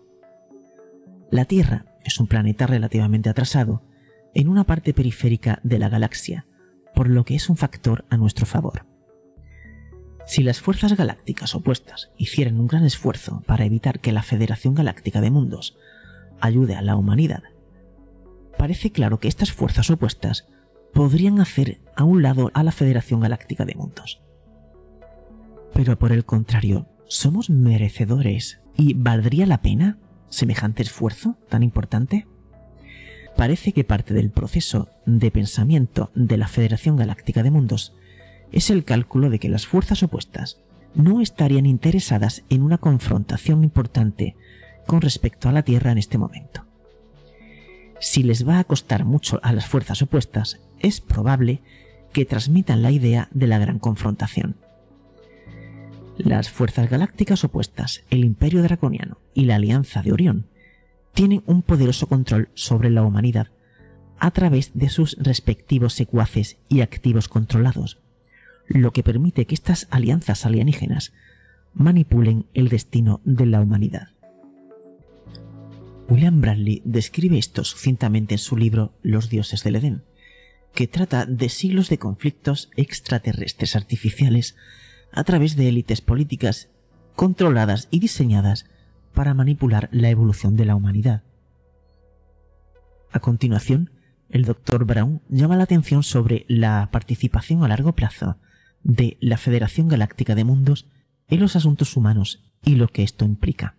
La 1.32 1.46
Tierra 1.46 1.86
es 2.04 2.20
un 2.20 2.28
planeta 2.28 2.66
relativamente 2.68 3.30
atrasado 3.30 3.84
en 4.36 4.50
una 4.50 4.66
parte 4.66 4.94
periférica 4.94 5.60
de 5.64 5.80
la 5.80 5.90
galaxia, 5.90 6.46
por 6.94 7.10
lo 7.10 7.26
que 7.26 7.36
es 7.36 7.50
un 7.50 7.58
factor 7.58 8.06
a 8.10 8.18
nuestro 8.18 8.46
favor. 8.46 8.86
Si 10.28 10.44
las 10.44 10.60
fuerzas 10.60 10.96
galácticas 10.98 11.56
opuestas 11.56 12.12
hicieran 12.18 12.60
un 12.60 12.68
gran 12.68 12.84
esfuerzo 12.84 13.44
para 13.46 13.66
evitar 13.66 14.00
que 14.00 14.12
la 14.12 14.24
Federación 14.24 14.76
Galáctica 14.76 15.22
de 15.22 15.32
Mundos 15.32 15.78
ayude 16.42 16.76
a 16.76 16.82
la 16.82 16.96
humanidad, 16.96 17.44
parece 18.58 18.92
claro 18.92 19.20
que 19.20 19.28
estas 19.28 19.52
fuerzas 19.52 19.90
opuestas 19.90 20.48
podrían 20.94 21.40
hacer 21.40 21.82
a 21.96 22.04
un 22.04 22.22
lado 22.22 22.52
a 22.54 22.64
la 22.64 22.72
Federación 22.72 23.22
Galáctica 23.22 23.66
de 23.66 23.76
Mundos. 23.76 24.22
Pero 25.74 25.98
por 26.00 26.12
el 26.12 26.26
contrario, 26.26 26.88
¿somos 27.08 27.50
merecedores 27.50 28.62
y 28.76 28.96
valdría 28.96 29.46
la 29.46 29.62
pena 29.62 30.00
semejante 30.28 30.84
esfuerzo 30.84 31.38
tan 31.50 31.64
importante? 31.64 32.28
Parece 33.36 33.74
que 33.74 33.84
parte 33.84 34.14
del 34.14 34.30
proceso 34.30 34.90
de 35.06 35.30
pensamiento 35.30 36.10
de 36.16 36.38
la 36.38 36.48
Federación 36.48 36.96
Galáctica 36.96 37.44
de 37.44 37.52
Mundos 37.52 37.94
es 38.52 38.70
el 38.70 38.86
cálculo 38.86 39.30
de 39.30 39.40
que 39.40 39.50
las 39.50 39.68
fuerzas 39.68 40.04
opuestas 40.04 40.60
no 40.94 41.20
estarían 41.20 41.66
interesadas 41.66 42.44
en 42.50 42.62
una 42.62 42.78
confrontación 42.78 43.64
importante 43.64 44.36
con 44.88 45.02
respecto 45.02 45.50
a 45.50 45.52
la 45.52 45.64
Tierra 45.64 45.92
en 45.92 45.98
este 45.98 46.18
momento. 46.18 46.66
Si 48.00 48.24
les 48.24 48.48
va 48.48 48.60
a 48.60 48.64
costar 48.64 49.04
mucho 49.04 49.40
a 49.44 49.52
las 49.52 49.66
fuerzas 49.66 50.02
opuestas, 50.02 50.62
es 50.80 51.02
probable 51.02 51.62
que 52.14 52.26
transmitan 52.26 52.82
la 52.82 52.92
idea 52.92 53.28
de 53.32 53.48
la 53.48 53.58
gran 53.58 53.80
confrontación. 53.80 54.56
Las 56.18 56.50
fuerzas 56.50 56.90
galácticas 56.90 57.44
opuestas, 57.44 58.04
el 58.10 58.24
Imperio 58.24 58.64
Draconiano 58.64 59.18
y 59.34 59.46
la 59.46 59.56
Alianza 59.56 60.02
de 60.02 60.14
Orión, 60.14 60.48
tienen 61.16 61.44
un 61.48 61.64
poderoso 61.64 62.08
control 62.08 62.50
sobre 62.54 62.92
la 62.92 63.02
humanidad 63.02 63.48
a 64.20 64.32
través 64.32 64.72
de 64.74 64.90
sus 64.90 65.16
respectivos 65.18 65.94
secuaces 65.94 66.58
y 66.70 66.82
activos 66.82 67.30
controlados, 67.30 68.00
lo 68.68 68.92
que 68.92 69.02
permite 69.02 69.46
que 69.46 69.56
estas 69.56 69.88
alianzas 69.90 70.46
alienígenas 70.46 71.14
manipulen 71.74 72.46
el 72.54 72.68
destino 72.68 73.22
de 73.24 73.46
la 73.46 73.62
humanidad. 73.62 74.10
William 76.10 76.42
Bradley 76.42 76.82
describe 76.86 77.38
esto 77.38 77.64
sucintamente 77.64 78.36
en 78.36 78.40
su 78.40 78.58
libro 78.58 78.94
Los 79.02 79.30
dioses 79.30 79.64
del 79.64 79.78
Edén, 79.78 80.04
que 80.74 80.88
trata 80.88 81.26
de 81.26 81.48
siglos 81.48 81.90
de 81.90 81.98
conflictos 81.98 82.70
extraterrestres 82.76 83.76
artificiales 83.78 84.56
a 85.14 85.24
través 85.24 85.56
de 85.56 85.70
élites 85.70 86.02
políticas 86.02 86.70
controladas 87.16 87.88
y 87.90 88.00
diseñadas 88.00 88.66
para 89.16 89.34
manipular 89.34 89.90
la 89.92 90.10
evolución 90.10 90.56
de 90.56 90.66
la 90.66 90.76
humanidad. 90.76 91.24
A 93.12 93.20
continuación, 93.20 93.90
el 94.30 94.46
Dr. 94.46 94.86
Brown 94.86 95.22
llama 95.30 95.56
la 95.56 95.64
atención 95.64 96.04
sobre 96.04 96.46
la 96.48 96.90
participación 96.92 97.64
a 97.64 97.68
largo 97.68 97.94
plazo 97.94 98.38
de 98.84 99.18
la 99.22 99.38
Federación 99.38 99.88
Galáctica 99.88 100.36
de 100.36 100.44
Mundos 100.44 100.88
en 101.28 101.40
los 101.40 101.56
asuntos 101.56 101.96
humanos 101.98 102.44
y 102.64 102.76
lo 102.76 102.88
que 102.88 103.04
esto 103.04 103.26
implica. 103.26 103.76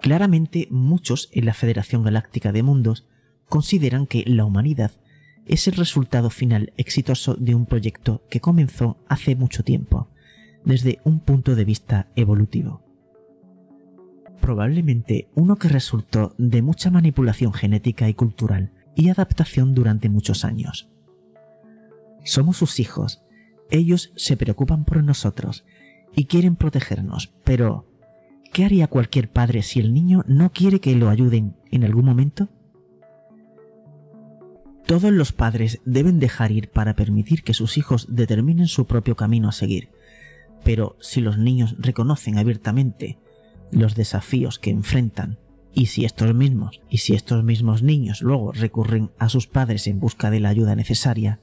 Claramente 0.00 0.68
muchos 0.70 1.28
en 1.32 1.46
la 1.46 1.54
Federación 1.54 2.02
Galáctica 2.02 2.52
de 2.52 2.62
Mundos 2.62 3.06
consideran 3.48 4.06
que 4.06 4.22
la 4.26 4.44
humanidad 4.44 4.92
es 5.46 5.66
el 5.66 5.74
resultado 5.74 6.30
final 6.30 6.72
exitoso 6.76 7.34
de 7.34 7.54
un 7.54 7.66
proyecto 7.66 8.22
que 8.30 8.40
comenzó 8.40 8.98
hace 9.08 9.34
mucho 9.36 9.62
tiempo, 9.62 10.08
desde 10.64 11.00
un 11.04 11.20
punto 11.20 11.54
de 11.54 11.64
vista 11.64 12.08
evolutivo. 12.16 12.83
Probablemente 14.44 15.30
uno 15.34 15.56
que 15.56 15.68
resultó 15.68 16.34
de 16.36 16.60
mucha 16.60 16.90
manipulación 16.90 17.54
genética 17.54 18.10
y 18.10 18.14
cultural 18.14 18.72
y 18.94 19.08
adaptación 19.08 19.74
durante 19.74 20.10
muchos 20.10 20.44
años. 20.44 20.90
Somos 22.24 22.58
sus 22.58 22.78
hijos, 22.78 23.22
ellos 23.70 24.12
se 24.16 24.36
preocupan 24.36 24.84
por 24.84 25.02
nosotros 25.02 25.64
y 26.14 26.26
quieren 26.26 26.56
protegernos, 26.56 27.32
pero 27.42 27.86
¿qué 28.52 28.66
haría 28.66 28.86
cualquier 28.86 29.30
padre 29.30 29.62
si 29.62 29.80
el 29.80 29.94
niño 29.94 30.24
no 30.28 30.52
quiere 30.52 30.78
que 30.78 30.94
lo 30.94 31.08
ayuden 31.08 31.56
en 31.70 31.84
algún 31.84 32.04
momento? 32.04 32.50
Todos 34.84 35.10
los 35.10 35.32
padres 35.32 35.80
deben 35.86 36.18
dejar 36.20 36.52
ir 36.52 36.68
para 36.68 36.94
permitir 36.94 37.44
que 37.44 37.54
sus 37.54 37.78
hijos 37.78 38.08
determinen 38.10 38.66
su 38.66 38.86
propio 38.86 39.16
camino 39.16 39.48
a 39.48 39.52
seguir, 39.52 39.88
pero 40.64 40.98
si 41.00 41.22
los 41.22 41.38
niños 41.38 41.76
reconocen 41.78 42.36
abiertamente 42.36 43.23
los 43.70 43.94
desafíos 43.94 44.58
que 44.58 44.70
enfrentan 44.70 45.38
y 45.72 45.86
si 45.86 46.04
estos 46.04 46.34
mismos 46.34 46.80
y 46.88 46.98
si 46.98 47.14
estos 47.14 47.42
mismos 47.42 47.82
niños 47.82 48.22
luego 48.22 48.52
recurren 48.52 49.10
a 49.18 49.28
sus 49.28 49.46
padres 49.46 49.86
en 49.86 49.98
busca 49.98 50.30
de 50.30 50.40
la 50.40 50.48
ayuda 50.48 50.76
necesaria, 50.76 51.40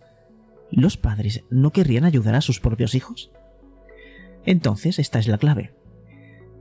¿los 0.72 0.98
padres 0.98 1.44
no 1.50 1.72
querrían 1.72 2.06
ayudar 2.06 2.36
a 2.36 2.42
sus 2.42 2.60
propios 2.60 2.96
hijos? 2.96 3.32
Entonces 4.46 5.00
esta 5.00 5.20
es 5.20 5.28
la 5.28 5.38
clave. 5.38 5.74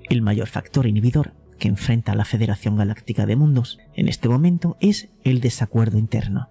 El 0.08 0.22
mayor 0.22 0.48
factor 0.48 0.86
inhibidor 0.86 1.34
que 1.58 1.68
enfrenta 1.68 2.14
la 2.14 2.24
Federación 2.24 2.76
Galáctica 2.76 3.26
de 3.26 3.36
Mundos 3.36 3.78
en 3.94 4.08
este 4.08 4.28
momento 4.28 4.76
es 4.80 5.10
el 5.22 5.40
desacuerdo 5.40 5.98
interno 5.98 6.48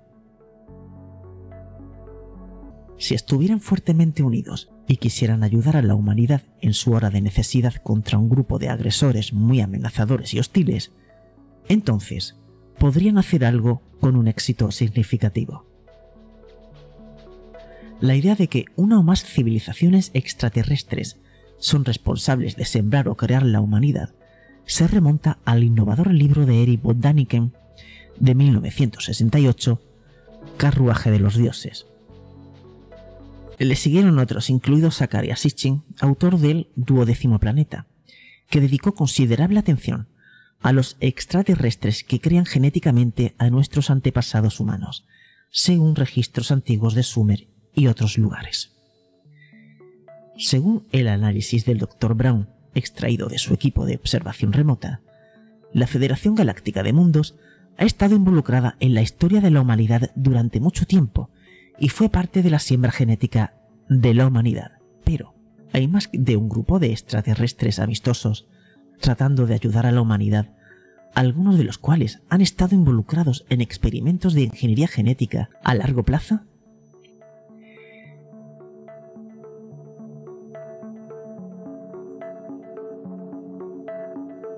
si 2.99 3.15
estuvieran 3.15 3.61
fuertemente 3.61 4.21
unidos 4.21 4.69
y 4.89 4.97
quisieran 4.97 5.43
ayudar 5.43 5.77
a 5.77 5.83
la 5.83 5.93
humanidad 5.93 6.41
en 6.61 6.73
su 6.73 6.93
hora 6.93 7.11
de 7.11 7.21
necesidad 7.21 7.75
contra 7.75 8.17
un 8.17 8.27
grupo 8.27 8.57
de 8.57 8.69
agresores 8.69 9.33
muy 9.33 9.61
amenazadores 9.61 10.33
y 10.33 10.39
hostiles, 10.39 10.91
entonces 11.67 12.35
podrían 12.79 13.19
hacer 13.19 13.45
algo 13.45 13.83
con 14.01 14.15
un 14.15 14.27
éxito 14.27 14.71
significativo. 14.71 15.63
La 18.01 18.15
idea 18.15 18.33
de 18.33 18.47
que 18.47 18.65
una 18.75 18.97
o 18.97 19.03
más 19.03 19.23
civilizaciones 19.23 20.09
extraterrestres 20.15 21.19
son 21.59 21.85
responsables 21.85 22.55
de 22.55 22.65
sembrar 22.65 23.09
o 23.09 23.15
crear 23.15 23.43
la 23.43 23.61
humanidad 23.61 24.15
se 24.65 24.87
remonta 24.87 25.37
al 25.45 25.63
innovador 25.63 26.11
libro 26.11 26.47
de 26.47 26.63
Eric 26.63 26.81
von 26.81 26.99
Daniken 26.99 27.53
de 28.19 28.33
1968, 28.33 29.81
Carruaje 30.57 31.11
de 31.11 31.19
los 31.19 31.35
Dioses, 31.35 31.85
le 33.65 33.75
siguieron 33.75 34.19
otros, 34.19 34.49
incluido 34.49 34.89
Zachariah 34.89 35.35
Sitchin, 35.35 35.83
autor 35.99 36.39
del 36.39 36.69
Duodécimo 36.75 37.39
Planeta, 37.39 37.87
que 38.49 38.61
dedicó 38.61 38.93
considerable 38.93 39.59
atención 39.59 40.07
a 40.61 40.71
los 40.71 40.97
extraterrestres 40.99 42.03
que 42.03 42.19
crean 42.19 42.45
genéticamente 42.45 43.35
a 43.37 43.49
nuestros 43.49 43.89
antepasados 43.89 44.59
humanos, 44.59 45.05
según 45.51 45.95
registros 45.95 46.51
antiguos 46.51 46.93
de 46.93 47.03
Sumer 47.03 47.47
y 47.73 47.87
otros 47.87 48.17
lugares. 48.17 48.71
Según 50.37 50.87
el 50.91 51.07
análisis 51.07 51.65
del 51.65 51.79
Dr. 51.79 52.13
Brown, 52.13 52.49
extraído 52.73 53.27
de 53.27 53.39
su 53.39 53.53
equipo 53.53 53.85
de 53.85 53.95
observación 53.95 54.53
remota, 54.53 55.01
la 55.73 55.87
Federación 55.87 56.35
Galáctica 56.35 56.81
de 56.81 56.93
Mundos 56.93 57.35
ha 57.77 57.85
estado 57.85 58.15
involucrada 58.15 58.75
en 58.79 58.93
la 58.93 59.01
historia 59.01 59.41
de 59.41 59.51
la 59.51 59.61
humanidad 59.61 60.11
durante 60.15 60.59
mucho 60.59 60.85
tiempo 60.85 61.29
y 61.79 61.89
fue 61.89 62.09
parte 62.09 62.41
de 62.41 62.49
la 62.49 62.59
siembra 62.59 62.91
genética 62.91 63.53
de 63.89 64.13
la 64.13 64.27
humanidad. 64.27 64.73
Pero 65.03 65.35
hay 65.73 65.87
más 65.87 66.09
de 66.13 66.37
un 66.37 66.47
grupo 66.47 66.79
de 66.79 66.91
extraterrestres 66.91 67.79
amistosos 67.79 68.47
tratando 68.99 69.45
de 69.45 69.55
ayudar 69.55 69.85
a 69.85 69.91
la 69.91 70.01
humanidad, 70.01 70.53
algunos 71.13 71.57
de 71.57 71.63
los 71.63 71.77
cuales 71.77 72.21
han 72.29 72.41
estado 72.41 72.75
involucrados 72.75 73.45
en 73.49 73.61
experimentos 73.61 74.33
de 74.33 74.43
ingeniería 74.43 74.87
genética 74.87 75.49
a 75.63 75.75
largo 75.75 76.03
plazo. 76.03 76.41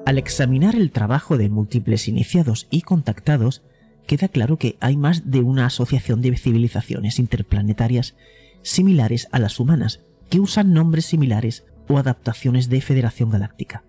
Al 0.06 0.18
examinar 0.18 0.76
el 0.76 0.92
trabajo 0.92 1.38
de 1.38 1.48
múltiples 1.48 2.08
iniciados 2.10 2.68
y 2.70 2.82
contactados, 2.82 3.62
queda 4.08 4.28
claro 4.28 4.58
que 4.58 4.76
hay 4.82 4.98
más 4.98 5.32
de 5.32 5.40
una 5.40 5.68
asociación 5.68 6.22
de 6.22 6.36
civilizaciones 6.36 7.18
interplanetarias 7.18 8.16
similares 8.62 9.28
a 9.32 9.40
las 9.40 9.60
humanas, 9.60 10.02
que 10.30 10.40
usan 10.40 10.74
nombres 10.74 11.06
similares 11.06 11.66
o 11.88 11.98
adaptaciones 11.98 12.70
de 12.70 12.82
Federación 12.82 13.30
Galáctica. 13.30 13.84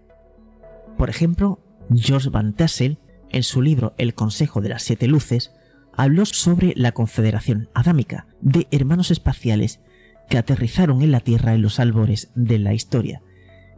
Por 0.99 1.11
ejemplo, 1.11 1.61
George 1.95 2.31
Van 2.31 2.53
Tassel, 2.55 2.99
en 3.31 3.43
su 3.43 3.63
libro 3.63 3.95
El 3.99 4.15
Consejo 4.15 4.61
de 4.61 4.69
las 4.69 4.83
Siete 4.83 5.07
Luces, 5.07 5.53
habló 5.97 6.25
sobre 6.27 6.75
la 6.77 6.93
Confederación 6.93 7.69
Adámica 7.75 8.27
de 8.41 8.67
hermanos 8.71 9.11
espaciales 9.11 9.81
que 10.29 10.39
aterrizaron 10.39 11.03
en 11.03 11.13
la 11.13 11.21
Tierra 11.21 11.55
en 11.55 11.63
los 11.63 11.79
albores 11.79 12.31
de 12.35 12.59
la 12.59 12.75
historia 12.75 13.23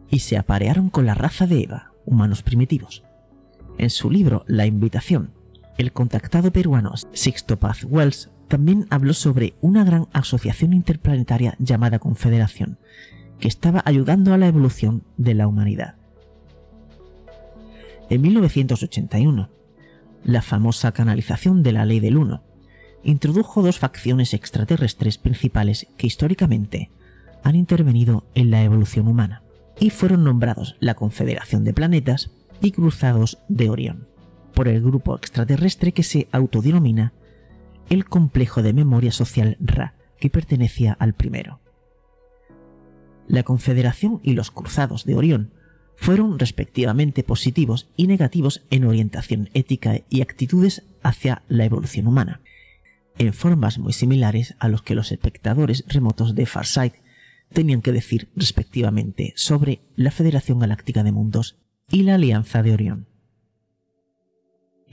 y 0.09 0.21
se 0.21 0.37
aparearon 0.37 0.91
con 0.91 1.07
la 1.07 1.15
raza 1.15 1.47
de 1.47 1.63
Eva, 1.63 1.93
humanos 2.05 2.43
primitivos. 2.43 3.03
En 3.79 3.91
su 3.91 4.11
libro 4.11 4.45
La 4.47 4.67
Invitación, 4.67 5.33
el 5.79 5.93
contactado 5.93 6.53
peruano 6.53 6.95
Sixto 7.13 7.59
Paz 7.59 7.85
Wells 7.85 8.31
también 8.49 8.87
habló 8.91 9.15
sobre 9.15 9.55
una 9.61 9.85
gran 9.85 10.07
asociación 10.13 10.73
interplanetaria 10.73 11.57
llamada 11.59 11.99
Confederación, 11.99 12.79
que 13.39 13.49
estaba 13.49 13.83
ayudando 13.85 14.33
a 14.33 14.39
la 14.39 14.47
evolución 14.47 15.05
de 15.17 15.35
la 15.35 15.49
humanidad. 15.49 15.97
En 18.11 18.21
1981, 18.21 19.49
la 20.25 20.43
famosa 20.43 20.93
canalización 20.93 21.63
de 21.63 21.73
la 21.73 21.85
Ley 21.85 22.01
del 22.01 22.17
Uno 22.17 22.43
introdujo 23.03 23.63
dos 23.63 23.79
facciones 23.79 24.35
extraterrestres 24.35 25.19
principales 25.19 25.87
que 25.97 26.07
históricamente 26.07 26.91
han 27.43 27.57
intervenido 27.57 28.25
en 28.35 28.51
la 28.51 28.63
evolución 28.63 29.09
humana 29.09 29.43
y 29.79 29.91
fueron 29.91 30.25
nombrados 30.25 30.77
la 30.81 30.95
Confederación 30.95 31.65
de 31.65 31.75
Planetas 31.75 32.31
y 32.63 32.71
Cruzados 32.71 33.39
de 33.49 33.69
Orión 33.69 34.09
por 34.55 34.69
el 34.69 34.81
grupo 34.83 35.17
extraterrestre 35.17 35.93
que 35.93 36.03
se 36.03 36.29
autodenomina 36.33 37.13
el 37.91 38.05
complejo 38.05 38.63
de 38.63 38.73
memoria 38.73 39.13
social 39.13 39.57
Ra, 39.61 39.95
que 40.19 40.31
pertenecía 40.31 40.93
al 40.93 41.15
primero. 41.15 41.61
La 43.27 43.43
Confederación 43.43 44.21
y 44.23 44.33
los 44.33 44.51
Cruzados 44.51 45.05
de 45.05 45.15
Orión 45.15 45.53
fueron 45.97 46.39
respectivamente 46.39 47.23
positivos 47.23 47.89
y 47.97 48.07
negativos 48.07 48.63
en 48.71 48.85
orientación 48.85 49.49
ética 49.55 50.01
y 50.09 50.23
actitudes 50.23 50.83
hacia 51.03 51.43
la 51.49 51.65
evolución 51.65 52.07
humana, 52.07 52.41
en 53.19 53.33
formas 53.33 53.79
muy 53.79 53.93
similares 53.93 54.57
a 54.59 54.69
los 54.69 54.83
que 54.83 54.95
los 54.95 55.13
espectadores 55.13 55.85
remotos 55.87 56.35
de 56.35 56.47
Farsight 56.47 56.95
tenían 57.53 57.81
que 57.81 57.93
decir 57.93 58.29
respectivamente 58.35 59.33
sobre 59.37 59.81
la 59.95 60.11
Federación 60.11 60.59
Galáctica 60.59 61.05
de 61.05 61.13
Mundos 61.13 61.57
y 61.91 62.03
la 62.03 62.17
Alianza 62.17 62.63
de 62.63 62.73
Orión 62.73 63.07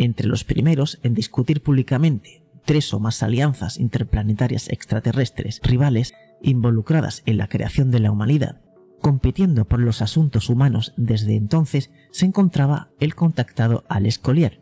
entre 0.04 0.28
los 0.28 0.44
primeros 0.44 1.00
en 1.04 1.14
discutir 1.14 1.62
públicamente 1.62 2.41
tres 2.66 2.94
o 2.94 3.00
más 3.00 3.24
alianzas 3.24 3.80
interplanetarias 3.80 4.70
extraterrestres 4.70 5.60
rivales 5.64 6.14
involucradas 6.42 7.24
en 7.26 7.38
la 7.38 7.48
creación 7.48 7.92
de 7.92 8.00
la 8.00 8.12
humanidad. 8.12 8.62
Compitiendo 9.02 9.66
por 9.66 9.80
los 9.80 10.02
asuntos 10.02 10.50
humanos 10.50 10.94
desde 10.96 11.36
entonces 11.36 11.92
se 12.12 12.26
encontraba 12.26 12.90
el 13.00 13.16
contactado 13.16 13.84
Alex 13.90 14.20
Collier, 14.20 14.62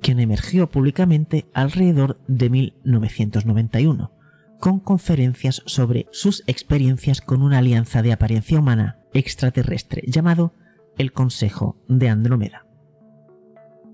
quien 0.00 0.20
emergió 0.20 0.70
públicamente 0.70 1.46
alrededor 1.52 2.18
de 2.26 2.50
1991, 2.50 4.10
con 4.58 4.80
conferencias 4.80 5.62
sobre 5.66 6.06
sus 6.12 6.44
experiencias 6.46 7.20
con 7.20 7.42
una 7.42 7.58
alianza 7.58 8.02
de 8.02 8.12
apariencia 8.12 8.58
humana 8.58 8.98
extraterrestre 9.12 10.02
llamado 10.06 10.54
el 10.98 11.12
Consejo 11.12 11.76
de 11.88 12.08
Andrómeda. 12.08 12.66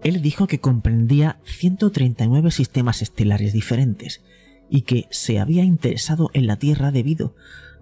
Él 0.02 0.22
dijo 0.22 0.46
que 0.46 0.61
comprendía 0.61 1.40
139 1.44 2.50
sistemas 2.50 3.02
estelares 3.02 3.52
diferentes 3.52 4.22
y 4.70 4.82
que 4.82 5.06
se 5.11 5.38
había 5.38 5.64
interesado 5.64 6.30
en 6.34 6.46
la 6.46 6.56
Tierra 6.56 6.90
debido 6.90 7.34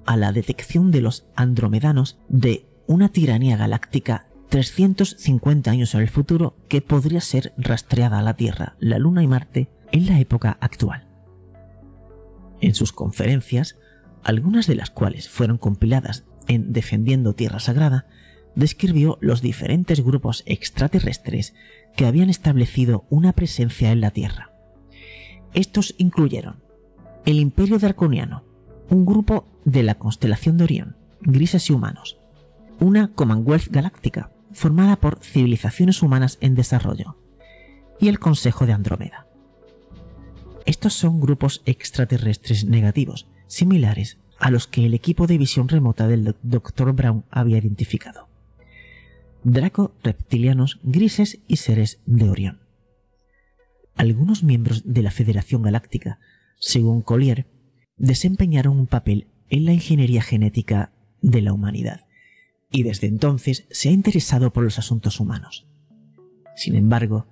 a 0.07 0.17
la 0.17 0.33
detección 0.33 0.91
de 0.91 1.01
los 1.01 1.27
andromedanos 1.35 2.19
de 2.29 2.67
una 2.87 3.09
tiranía 3.09 3.57
galáctica 3.57 4.27
350 4.49 5.71
años 5.71 5.95
en 5.95 6.03
el 6.03 6.09
futuro 6.09 6.57
que 6.69 6.81
podría 6.81 7.21
ser 7.21 7.53
rastreada 7.59 8.19
a 8.19 8.23
la 8.23 8.35
Tierra, 8.35 8.77
la 8.79 8.99
Luna 8.99 9.23
y 9.23 9.27
Marte 9.27 9.69
en 9.93 10.07
la 10.07 10.21
época 10.21 10.57
actual. 10.61 11.07
En 12.61 12.75
sus 12.75 12.93
conferencias, 12.93 13.77
algunas 14.23 14.67
de 14.67 14.77
las 14.77 14.91
cuales 14.91 15.29
fueron 15.29 15.59
compiladas 15.59 16.25
en 16.47 16.73
Defendiendo 16.73 17.35
Tierra 17.35 17.59
Sagrada, 17.59 18.07
describió 18.57 19.19
los 19.21 19.43
diferentes 19.43 20.03
grupos 20.03 20.43
extraterrestres 20.47 21.55
que 21.95 22.07
habían 22.07 22.31
establecido 22.31 23.05
una 23.09 23.33
presencia 23.33 23.93
en 23.93 24.01
la 24.01 24.11
Tierra. 24.11 24.51
Estos 25.55 25.95
incluyeron 25.99 26.57
el 27.25 27.39
Imperio 27.39 27.79
Draconiano, 27.79 28.45
un 28.91 29.05
grupo 29.05 29.47
de 29.65 29.83
la 29.83 29.97
constelación 29.97 30.57
de 30.57 30.65
Orión, 30.65 30.97
grises 31.21 31.71
y 31.71 31.73
humanos, 31.73 32.19
una 32.81 33.13
Commonwealth 33.13 33.69
Galáctica, 33.69 34.33
formada 34.53 34.97
por 34.97 35.19
civilizaciones 35.23 36.03
humanas 36.03 36.39
en 36.41 36.55
desarrollo, 36.55 37.19
y 38.01 38.09
el 38.09 38.19
Consejo 38.19 38.67
de 38.67 38.73
Andrómeda. 38.73 39.27
Estos 40.67 40.95
son 40.95 41.21
grupos 41.21 41.63
extraterrestres 41.65 42.65
negativos, 42.65 43.29
similares 43.47 44.19
a 44.39 44.51
los 44.51 44.67
que 44.67 44.85
el 44.87 44.95
equipo 44.95 45.27
de 45.27 45.39
visión 45.39 45.69
remota 45.69 46.07
del 46.07 46.37
Dr. 46.43 46.93
Brown 46.93 47.25
había 47.31 47.59
identificado. 47.59 48.26
Draco, 49.49 49.95
reptilianos, 50.03 50.81
grises 50.83 51.39
y 51.47 51.59
seres 51.59 52.01
de 52.05 52.29
Orión. 52.29 52.59
Algunos 53.95 54.43
miembros 54.43 54.83
de 54.85 55.03
la 55.03 55.13
Federación 55.13 55.63
Galáctica, 55.63 56.19
según 56.59 57.01
Collier, 57.01 57.47
desempeñaron 57.97 58.77
un 58.77 58.89
papel 58.89 59.29
en 59.49 59.65
la 59.65 59.73
ingeniería 59.73 60.21
genética 60.21 60.91
de 61.23 61.43
la 61.43 61.53
humanidad, 61.53 62.09
y 62.73 62.83
desde 62.83 63.07
entonces 63.07 63.69
se 63.71 63.89
ha 63.89 63.93
interesado 63.93 64.53
por 64.53 64.65
los 64.65 64.81
asuntos 64.81 65.21
humanos. 65.21 65.69
Sin 66.57 66.75
embargo, 66.75 67.29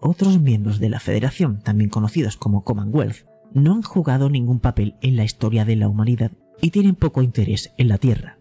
otros 0.00 0.38
miembros 0.38 0.80
de 0.80 0.90
la 0.90 1.00
Federación, 1.00 1.62
también 1.62 1.88
conocidos 1.88 2.36
como 2.36 2.62
Commonwealth, 2.62 3.24
no 3.54 3.72
han 3.72 3.82
jugado 3.82 4.28
ningún 4.28 4.60
papel 4.60 4.96
en 5.00 5.16
la 5.16 5.24
historia 5.24 5.64
de 5.64 5.76
la 5.76 5.88
humanidad 5.88 6.32
y 6.60 6.72
tienen 6.72 6.94
poco 6.94 7.22
interés 7.22 7.72
en 7.78 7.88
la 7.88 7.96
Tierra. 7.96 8.38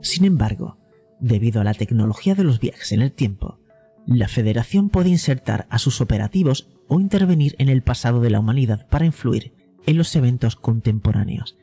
Sin 0.00 0.24
embargo, 0.24 0.78
debido 1.22 1.60
a 1.60 1.64
la 1.64 1.72
tecnología 1.72 2.34
de 2.34 2.44
los 2.44 2.60
viajes 2.60 2.92
en 2.92 3.00
el 3.00 3.12
tiempo, 3.12 3.58
la 4.06 4.26
Federación 4.26 4.90
puede 4.90 5.08
insertar 5.08 5.66
a 5.70 5.78
sus 5.78 6.00
operativos 6.00 6.68
o 6.88 7.00
intervenir 7.00 7.54
en 7.58 7.68
el 7.68 7.82
pasado 7.82 8.20
de 8.20 8.28
la 8.28 8.40
humanidad 8.40 8.88
para 8.88 9.06
influir 9.06 9.54
en 9.86 9.96
los 9.96 10.14
eventos 10.16 10.56
contemporáneos 10.56 11.56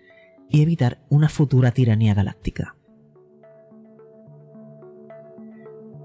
y 0.49 0.61
evitar 0.61 1.03
una 1.09 1.27
futura 1.27 1.71
tiranía 1.71 2.13
galáctica. 2.13 2.75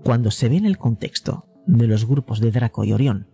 Cuando 0.03 0.31
se 0.33 0.49
ve 0.49 0.57
en 0.57 0.67
el 0.67 0.77
contexto 0.77 1.47
de 1.67 1.87
los 1.87 2.07
grupos 2.07 2.41
de 2.41 2.51
Draco 2.51 2.85
y 2.85 2.93
Orión, 2.93 3.29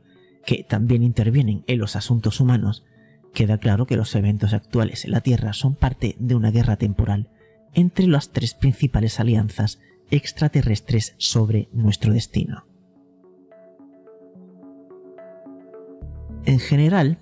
que 0.45 0.65
también 0.65 1.03
intervienen 1.03 1.65
en 1.67 1.79
los 1.79 1.97
asuntos 1.97 2.41
humanos, 2.41 2.85
queda 3.33 3.59
claro 3.59 3.87
que 3.87 3.97
los 3.97 4.15
eventos 4.15 4.53
actuales 4.53 5.07
en 5.07 5.13
la 5.13 5.23
Tierra 5.23 5.55
son 5.55 5.75
parte 5.75 6.15
de 6.19 6.35
una 6.35 6.51
guerra 6.51 6.77
temporal 6.77 7.31
entre 7.73 8.07
las 8.07 8.31
tres 8.31 8.55
principales 8.55 9.19
alianzas 9.19 9.81
extraterrestres 10.11 11.15
sobre 11.19 11.69
nuestro 11.73 12.13
destino. 12.13 12.67
En 16.45 16.59
general, 16.59 17.19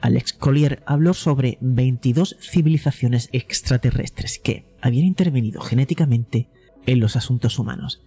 Alex 0.00 0.32
Collier 0.32 0.82
habló 0.86 1.12
sobre 1.12 1.58
22 1.60 2.36
civilizaciones 2.40 3.28
extraterrestres 3.32 4.38
que 4.38 4.64
habían 4.80 5.06
intervenido 5.06 5.60
genéticamente 5.60 6.48
en 6.86 7.00
los 7.00 7.16
asuntos 7.16 7.58
humanos 7.58 8.02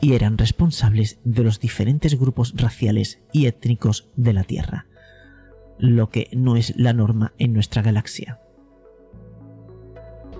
y 0.00 0.14
eran 0.14 0.38
responsables 0.38 1.18
de 1.24 1.44
los 1.44 1.60
diferentes 1.60 2.18
grupos 2.18 2.54
raciales 2.56 3.20
y 3.32 3.46
étnicos 3.46 4.08
de 4.16 4.32
la 4.32 4.44
Tierra, 4.44 4.86
lo 5.78 6.10
que 6.10 6.28
no 6.32 6.56
es 6.56 6.74
la 6.76 6.92
norma 6.92 7.32
en 7.38 7.52
nuestra 7.52 7.82
galaxia. 7.82 8.40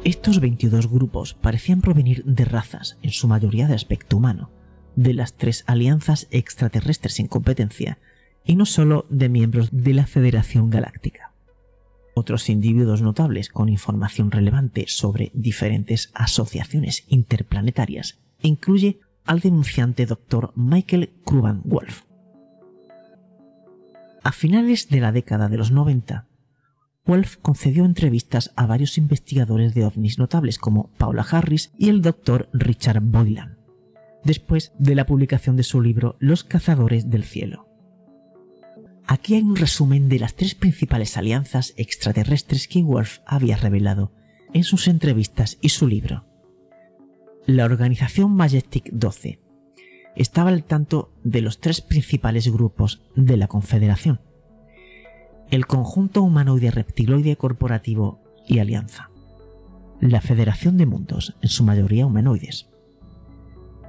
Estos 0.04 0.40
22 0.40 0.90
grupos 0.90 1.34
parecían 1.34 1.82
provenir 1.82 2.24
de 2.24 2.46
razas, 2.46 2.96
en 3.02 3.10
su 3.10 3.28
mayoría 3.28 3.68
de 3.68 3.74
aspecto 3.74 4.16
humano, 4.16 4.50
de 4.96 5.12
las 5.12 5.34
tres 5.34 5.62
alianzas 5.66 6.26
extraterrestres 6.30 7.20
en 7.20 7.26
competencia, 7.26 7.98
y 8.42 8.56
no 8.56 8.64
solo 8.64 9.04
de 9.10 9.28
miembros 9.28 9.68
de 9.72 9.92
la 9.92 10.06
Federación 10.06 10.70
Galáctica. 10.70 11.34
Otros 12.14 12.48
individuos 12.48 13.02
notables 13.02 13.50
con 13.50 13.68
información 13.68 14.30
relevante 14.30 14.86
sobre 14.88 15.30
diferentes 15.34 16.10
asociaciones 16.14 17.04
interplanetarias 17.08 18.20
incluye 18.40 19.00
al 19.26 19.40
denunciante 19.40 20.06
Dr. 20.06 20.52
Michael 20.56 21.12
Kruban 21.26 21.60
Wolf. 21.64 22.04
A 24.22 24.32
finales 24.32 24.88
de 24.88 25.00
la 25.00 25.12
década 25.12 25.48
de 25.48 25.58
los 25.58 25.70
90, 25.70 26.26
Wolf 27.04 27.36
concedió 27.36 27.84
entrevistas 27.84 28.52
a 28.56 28.66
varios 28.66 28.98
investigadores 28.98 29.74
de 29.74 29.84
ovnis 29.84 30.18
notables 30.18 30.58
como 30.58 30.90
Paula 30.98 31.22
Harris 31.22 31.72
y 31.78 31.88
el 31.88 32.02
Dr. 32.02 32.48
Richard 32.52 33.00
Boylan, 33.00 33.58
después 34.24 34.72
de 34.78 34.94
la 34.94 35.06
publicación 35.06 35.56
de 35.56 35.62
su 35.62 35.80
libro 35.80 36.16
Los 36.20 36.44
cazadores 36.44 37.10
del 37.10 37.24
cielo. 37.24 37.66
Aquí 39.06 39.34
hay 39.34 39.42
un 39.42 39.56
resumen 39.56 40.08
de 40.08 40.20
las 40.20 40.34
tres 40.36 40.54
principales 40.54 41.16
alianzas 41.16 41.74
extraterrestres 41.76 42.68
que 42.68 42.82
Wolf 42.82 43.18
había 43.26 43.56
revelado 43.56 44.12
en 44.52 44.62
sus 44.62 44.86
entrevistas 44.86 45.58
y 45.60 45.70
su 45.70 45.88
libro. 45.88 46.26
La 47.46 47.64
organización 47.64 48.32
Majestic 48.36 48.88
12 48.92 49.40
estaba 50.14 50.50
al 50.50 50.64
tanto 50.64 51.12
de 51.24 51.40
los 51.40 51.58
tres 51.60 51.80
principales 51.80 52.46
grupos 52.52 53.02
de 53.16 53.36
la 53.36 53.48
Confederación. 53.48 54.20
El 55.50 55.66
conjunto 55.66 56.22
humanoide 56.22 56.70
reptiloide 56.70 57.34
corporativo 57.36 58.20
y 58.46 58.60
alianza. 58.60 59.10
La 60.00 60.20
Federación 60.20 60.76
de 60.76 60.86
Mundos, 60.86 61.34
en 61.42 61.48
su 61.48 61.64
mayoría 61.64 62.06
humanoides. 62.06 62.68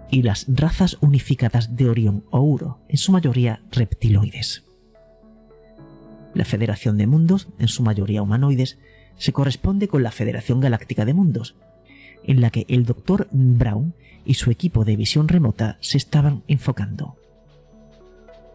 Y 0.09 0.23
las 0.23 0.47
razas 0.49 0.97
unificadas 1.01 1.75
de 1.75 1.87
Orión 1.87 2.25
o 2.31 2.41
Uro, 2.41 2.79
en 2.89 2.97
su 2.97 3.11
mayoría 3.11 3.61
reptiloides. 3.71 4.63
La 6.33 6.45
Federación 6.45 6.97
de 6.97 7.05
Mundos, 7.05 7.49
en 7.59 7.67
su 7.67 7.83
mayoría 7.83 8.23
humanoides, 8.23 8.79
se 9.19 9.31
corresponde 9.31 9.87
con 9.87 10.01
la 10.01 10.11
Federación 10.11 10.61
Galáctica 10.61 11.05
de 11.05 11.13
Mundos, 11.13 11.55
en 12.23 12.41
la 12.41 12.49
que 12.49 12.65
el 12.69 12.85
Dr. 12.85 13.27
Brown 13.31 13.93
y 14.25 14.33
su 14.33 14.49
equipo 14.49 14.83
de 14.83 14.95
visión 14.95 15.27
remota 15.27 15.77
se 15.79 15.97
estaban 15.97 16.41
enfocando. 16.47 17.20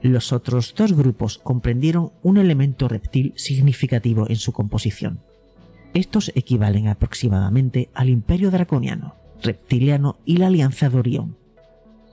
Los 0.03 0.33
otros 0.33 0.75
dos 0.77 0.93
grupos 0.93 1.39
comprendieron 1.39 2.13
un 2.23 2.37
elemento 2.37 2.89
reptil 2.89 3.33
significativo 3.37 4.29
en 4.29 4.37
su 4.37 4.53
composición. 4.53 5.21
Estos 5.95 6.31
equivalen 6.35 6.89
aproximadamente 6.89 7.89
al 7.95 8.11
Imperio 8.11 8.51
Draconiano, 8.51 9.15
Reptiliano 9.43 10.19
y 10.25 10.37
la 10.37 10.49
Alianza 10.49 10.91
de 10.91 10.99
Orión, 10.99 11.37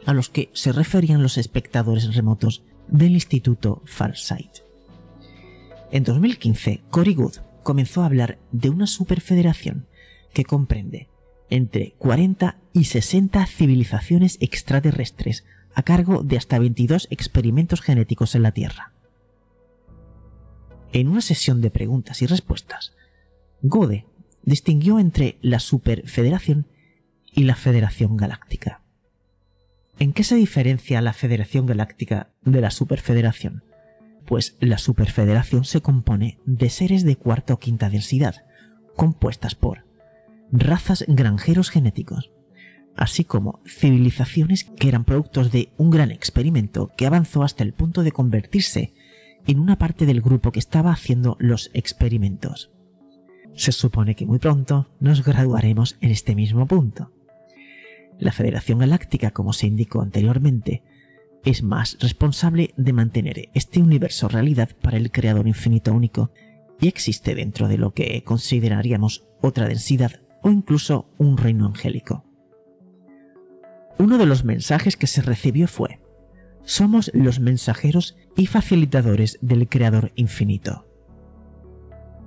a 0.05 0.13
los 0.13 0.29
que 0.29 0.49
se 0.53 0.71
referían 0.71 1.21
los 1.21 1.37
espectadores 1.37 2.15
remotos 2.15 2.63
del 2.87 3.13
Instituto 3.13 3.81
Farsight. 3.85 4.59
En 5.91 6.03
2015, 6.03 6.81
Cory 6.89 7.13
Good 7.13 7.35
comenzó 7.61 8.01
a 8.01 8.07
hablar 8.07 8.39
de 8.51 8.69
una 8.69 8.87
superfederación 8.87 9.87
que 10.33 10.43
comprende 10.43 11.09
entre 11.49 11.93
40 11.99 12.57
y 12.73 12.85
60 12.85 13.45
civilizaciones 13.45 14.37
extraterrestres 14.41 15.45
a 15.75 15.83
cargo 15.83 16.23
de 16.23 16.37
hasta 16.37 16.59
22 16.59 17.07
experimentos 17.09 17.81
genéticos 17.81 18.35
en 18.35 18.43
la 18.43 18.51
Tierra. 18.51 18.93
En 20.91 21.07
una 21.07 21.21
sesión 21.21 21.61
de 21.61 21.71
preguntas 21.71 22.21
y 22.21 22.27
respuestas, 22.27 22.93
Gode 23.61 24.05
distinguió 24.43 24.99
entre 24.99 25.37
la 25.41 25.59
Superfederación 25.59 26.67
y 27.31 27.43
la 27.43 27.55
Federación 27.55 28.17
Galáctica. 28.17 28.81
¿En 29.99 30.13
qué 30.13 30.23
se 30.23 30.35
diferencia 30.35 31.01
la 31.01 31.13
Federación 31.13 31.65
Galáctica 31.65 32.29
de 32.43 32.61
la 32.61 32.71
Superfederación? 32.71 33.63
Pues 34.25 34.55
la 34.59 34.77
Superfederación 34.77 35.65
se 35.65 35.81
compone 35.81 36.39
de 36.45 36.69
seres 36.69 37.03
de 37.03 37.15
cuarta 37.15 37.53
o 37.53 37.59
quinta 37.59 37.89
densidad, 37.89 38.45
compuestas 38.95 39.55
por 39.55 39.85
razas 40.51 41.05
granjeros 41.07 41.69
genéticos, 41.69 42.31
así 42.95 43.23
como 43.23 43.61
civilizaciones 43.65 44.63
que 44.63 44.87
eran 44.87 45.03
productos 45.03 45.51
de 45.51 45.69
un 45.77 45.89
gran 45.89 46.11
experimento 46.11 46.91
que 46.95 47.05
avanzó 47.05 47.43
hasta 47.43 47.63
el 47.63 47.73
punto 47.73 48.03
de 48.03 48.11
convertirse 48.11 48.93
en 49.47 49.59
una 49.59 49.77
parte 49.77 50.05
del 50.05 50.21
grupo 50.21 50.51
que 50.51 50.59
estaba 50.59 50.91
haciendo 50.91 51.35
los 51.39 51.69
experimentos. 51.73 52.71
Se 53.55 53.71
supone 53.71 54.15
que 54.15 54.25
muy 54.25 54.39
pronto 54.39 54.89
nos 54.99 55.23
graduaremos 55.23 55.97
en 56.01 56.11
este 56.11 56.35
mismo 56.35 56.65
punto. 56.67 57.11
La 58.19 58.31
Federación 58.31 58.79
Galáctica, 58.79 59.31
como 59.31 59.53
se 59.53 59.67
indicó 59.67 60.01
anteriormente, 60.01 60.83
es 61.43 61.61
más 61.61 61.97
responsable 61.99 62.73
de 62.77 62.93
mantener 62.93 63.49
este 63.53 63.81
universo 63.81 64.29
realidad 64.29 64.69
para 64.81 64.97
el 64.97 65.11
Creador 65.11 65.47
infinito 65.47 65.93
único 65.93 66.31
y 66.79 66.87
existe 66.87 67.35
dentro 67.35 67.67
de 67.67 67.77
lo 67.77 67.93
que 67.93 68.23
consideraríamos 68.23 69.25
otra 69.41 69.67
densidad 69.67 70.21
o 70.41 70.49
incluso 70.49 71.09
un 71.17 71.37
reino 71.37 71.65
angélico. 71.65 72.23
Uno 73.97 74.17
de 74.17 74.25
los 74.25 74.43
mensajes 74.43 74.97
que 74.97 75.07
se 75.07 75.21
recibió 75.21 75.67
fue, 75.67 75.99
somos 76.63 77.11
los 77.13 77.39
mensajeros 77.39 78.17
y 78.35 78.47
facilitadores 78.47 79.37
del 79.41 79.67
Creador 79.67 80.11
infinito. 80.15 80.87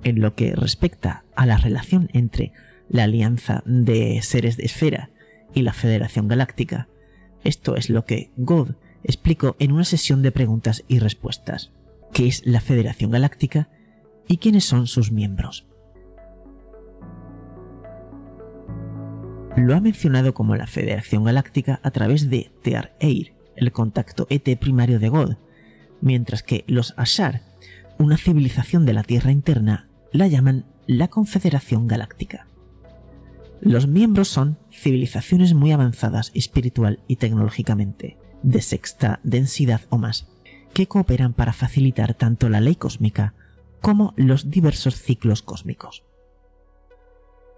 En 0.03 0.21
lo 0.21 0.35
que 0.35 0.55
respecta 0.55 1.25
a 1.35 1.45
la 1.45 1.57
relación 1.57 2.09
entre 2.13 2.53
la 2.89 3.03
alianza 3.03 3.63
de 3.65 4.21
seres 4.21 4.57
de 4.57 4.65
esfera 4.65 5.09
y 5.53 5.61
la 5.61 5.73
Federación 5.73 6.27
Galáctica. 6.27 6.87
Esto 7.43 7.75
es 7.75 7.89
lo 7.89 8.05
que 8.05 8.31
God 8.37 8.71
explicó 9.03 9.55
en 9.59 9.71
una 9.71 9.83
sesión 9.83 10.21
de 10.21 10.31
preguntas 10.31 10.83
y 10.87 10.99
respuestas. 10.99 11.71
¿Qué 12.13 12.27
es 12.27 12.45
la 12.45 12.61
Federación 12.61 13.11
Galáctica 13.11 13.69
y 14.27 14.37
quiénes 14.37 14.65
son 14.65 14.87
sus 14.87 15.11
miembros? 15.11 15.66
Lo 19.57 19.75
ha 19.75 19.81
mencionado 19.81 20.35
como 20.35 20.55
la 20.55 20.67
Federación 20.67 21.23
Galáctica 21.23 21.79
a 21.81 21.89
través 21.89 22.29
de 22.29 22.51
Tear 22.61 22.95
Air, 22.99 23.33
el 23.55 23.71
contacto 23.71 24.27
ET 24.29 24.47
primario 24.59 24.99
de 24.99 25.09
God, 25.09 25.35
mientras 25.99 26.43
que 26.43 26.63
los 26.67 26.93
Ashar, 26.95 27.41
una 27.97 28.17
civilización 28.17 28.85
de 28.85 28.93
la 28.93 29.01
Tierra 29.01 29.31
interna, 29.31 29.89
la 30.11 30.27
llaman 30.27 30.67
la 30.85 31.07
Confederación 31.07 31.87
Galáctica. 31.87 32.45
Los 33.59 33.87
miembros 33.87 34.27
son 34.27 34.59
civilizaciones 34.71 35.55
muy 35.55 35.71
avanzadas 35.71 36.31
espiritual 36.35 36.99
y 37.07 37.15
tecnológicamente, 37.15 38.19
de 38.43 38.61
sexta 38.61 39.19
densidad 39.23 39.81
o 39.89 39.97
más, 39.97 40.27
que 40.71 40.87
cooperan 40.87 41.33
para 41.33 41.51
facilitar 41.51 42.13
tanto 42.13 42.47
la 42.49 42.61
ley 42.61 42.75
cósmica 42.75 43.33
como 43.81 44.13
los 44.17 44.51
diversos 44.51 45.01
ciclos 45.01 45.41
cósmicos. 45.41 46.06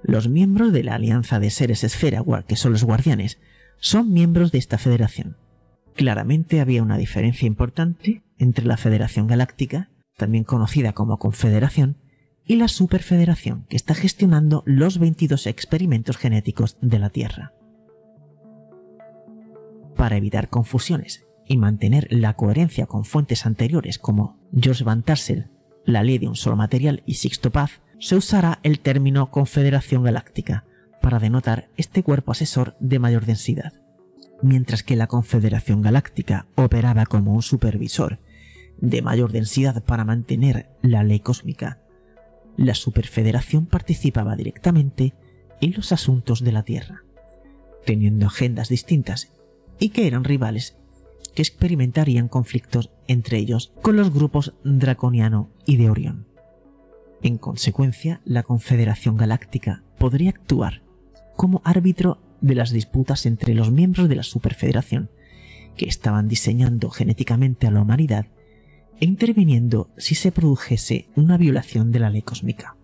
Los 0.03 0.29
miembros 0.29 0.71
de 0.71 0.83
la 0.83 0.95
Alianza 0.95 1.39
de 1.39 1.49
Seres 1.49 1.83
Esfera, 1.83 2.23
que 2.47 2.55
son 2.55 2.71
los 2.71 2.83
guardianes, 2.83 3.39
son 3.79 4.12
miembros 4.13 4.51
de 4.51 4.57
esta 4.57 4.77
federación. 4.77 5.38
Claramente 5.95 6.62
había 6.62 6.83
una 6.83 6.97
diferencia 6.97 7.47
importante 7.47 8.23
entre 8.38 8.65
la 8.65 8.77
Federación 8.77 9.27
Galáctica, 9.27 9.89
también 10.15 10.43
conocida 10.43 10.93
como 10.93 11.17
Confederación, 11.17 11.97
y 12.45 12.55
la 12.55 12.67
Superfederación, 12.67 13.65
que 13.69 13.75
está 13.75 13.93
gestionando 13.93 14.63
los 14.65 14.97
22 14.97 15.45
experimentos 15.47 16.17
genéticos 16.17 16.77
de 16.81 16.99
la 16.99 17.09
Tierra. 17.09 17.53
Para 19.95 20.17
evitar 20.17 20.49
confusiones 20.49 21.27
y 21.45 21.57
mantener 21.57 22.07
la 22.09 22.35
coherencia 22.35 22.85
con 22.85 23.03
fuentes 23.05 23.45
anteriores 23.45 23.99
como 23.99 24.39
George 24.57 24.83
Van 24.83 25.03
Tassel, 25.03 25.49
la 25.85 26.03
ley 26.03 26.17
de 26.17 26.27
un 26.27 26.35
solo 26.35 26.55
material 26.55 27.03
y 27.05 27.15
Sixto 27.15 27.51
Paz, 27.51 27.81
se 27.99 28.15
usará 28.15 28.59
el 28.63 28.79
término 28.79 29.29
Confederación 29.29 30.03
Galáctica 30.03 30.65
para 31.01 31.19
denotar 31.19 31.69
este 31.77 32.03
cuerpo 32.03 32.31
asesor 32.31 32.75
de 32.79 32.99
mayor 32.99 33.25
densidad. 33.25 33.73
Mientras 34.41 34.83
que 34.83 34.95
la 34.95 35.07
Confederación 35.07 35.81
Galáctica 35.81 36.47
operaba 36.55 37.05
como 37.05 37.33
un 37.33 37.41
supervisor 37.41 38.19
de 38.77 39.01
mayor 39.01 39.31
densidad 39.31 39.83
para 39.83 40.05
mantener 40.05 40.69
la 40.81 41.03
ley 41.03 41.19
cósmica, 41.19 41.81
la 42.55 42.73
Superfederación 42.73 43.65
participaba 43.65 44.35
directamente 44.35 45.13
en 45.59 45.73
los 45.73 45.91
asuntos 45.91 46.41
de 46.43 46.53
la 46.53 46.63
Tierra, 46.63 47.03
teniendo 47.85 48.27
agendas 48.27 48.69
distintas 48.69 49.33
y 49.77 49.89
que 49.89 50.07
eran 50.07 50.23
rivales 50.23 50.77
que 51.35 51.41
experimentarían 51.41 52.29
conflictos 52.29 52.91
entre 53.07 53.38
ellos 53.38 53.73
con 53.81 53.97
los 53.97 54.13
grupos 54.13 54.53
Draconiano 54.63 55.49
y 55.65 55.77
de 55.77 55.89
Orión. 55.89 56.28
En 57.21 57.38
consecuencia, 57.38 58.21
la 58.23 58.43
Confederación 58.43 59.17
Galáctica 59.17 59.84
podría 59.97 60.29
actuar 60.29 60.82
como 61.36 61.62
árbitro 61.65 62.19
de 62.41 62.55
las 62.55 62.71
disputas 62.71 63.25
entre 63.25 63.53
los 63.53 63.71
miembros 63.71 64.08
de 64.08 64.15
la 64.15 64.23
Superfederación, 64.23 65.10
que 65.75 65.88
estaban 65.88 66.27
diseñando 66.27 66.89
genéticamente 66.89 67.67
a 67.67 67.71
la 67.71 67.82
humanidad 67.82 68.27
e 68.99 69.05
interviniendo 69.05 69.89
si 69.97 70.15
se 70.15 70.32
produjese 70.32 71.10
una 71.15 71.38
violación 71.38 71.91
de 71.91 71.99
la 71.99 72.10
ley 72.10 72.21
cósmica. 72.21 72.75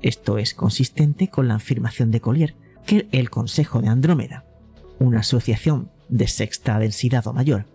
Esto 0.00 0.38
es 0.38 0.54
consistente 0.54 1.28
con 1.28 1.48
la 1.48 1.56
afirmación 1.56 2.10
de 2.10 2.20
Collier 2.20 2.54
que 2.86 3.08
el 3.12 3.30
Consejo 3.30 3.82
de 3.82 3.88
Andrómeda, 3.88 4.44
una 4.98 5.20
asociación 5.20 5.90
de 6.08 6.28
sexta 6.28 6.78
densidad 6.78 7.26
o 7.26 7.32
mayor, 7.32 7.66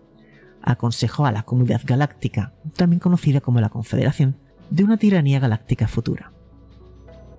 aconsejó 0.62 1.26
a 1.26 1.32
la 1.32 1.44
comunidad 1.44 1.82
galáctica, 1.86 2.54
también 2.76 3.00
conocida 3.00 3.42
como 3.42 3.60
la 3.60 3.70
Confederación, 3.70 4.38
de 4.74 4.84
una 4.84 4.98
tiranía 4.98 5.40
galáctica 5.40 5.88
futura. 5.88 6.32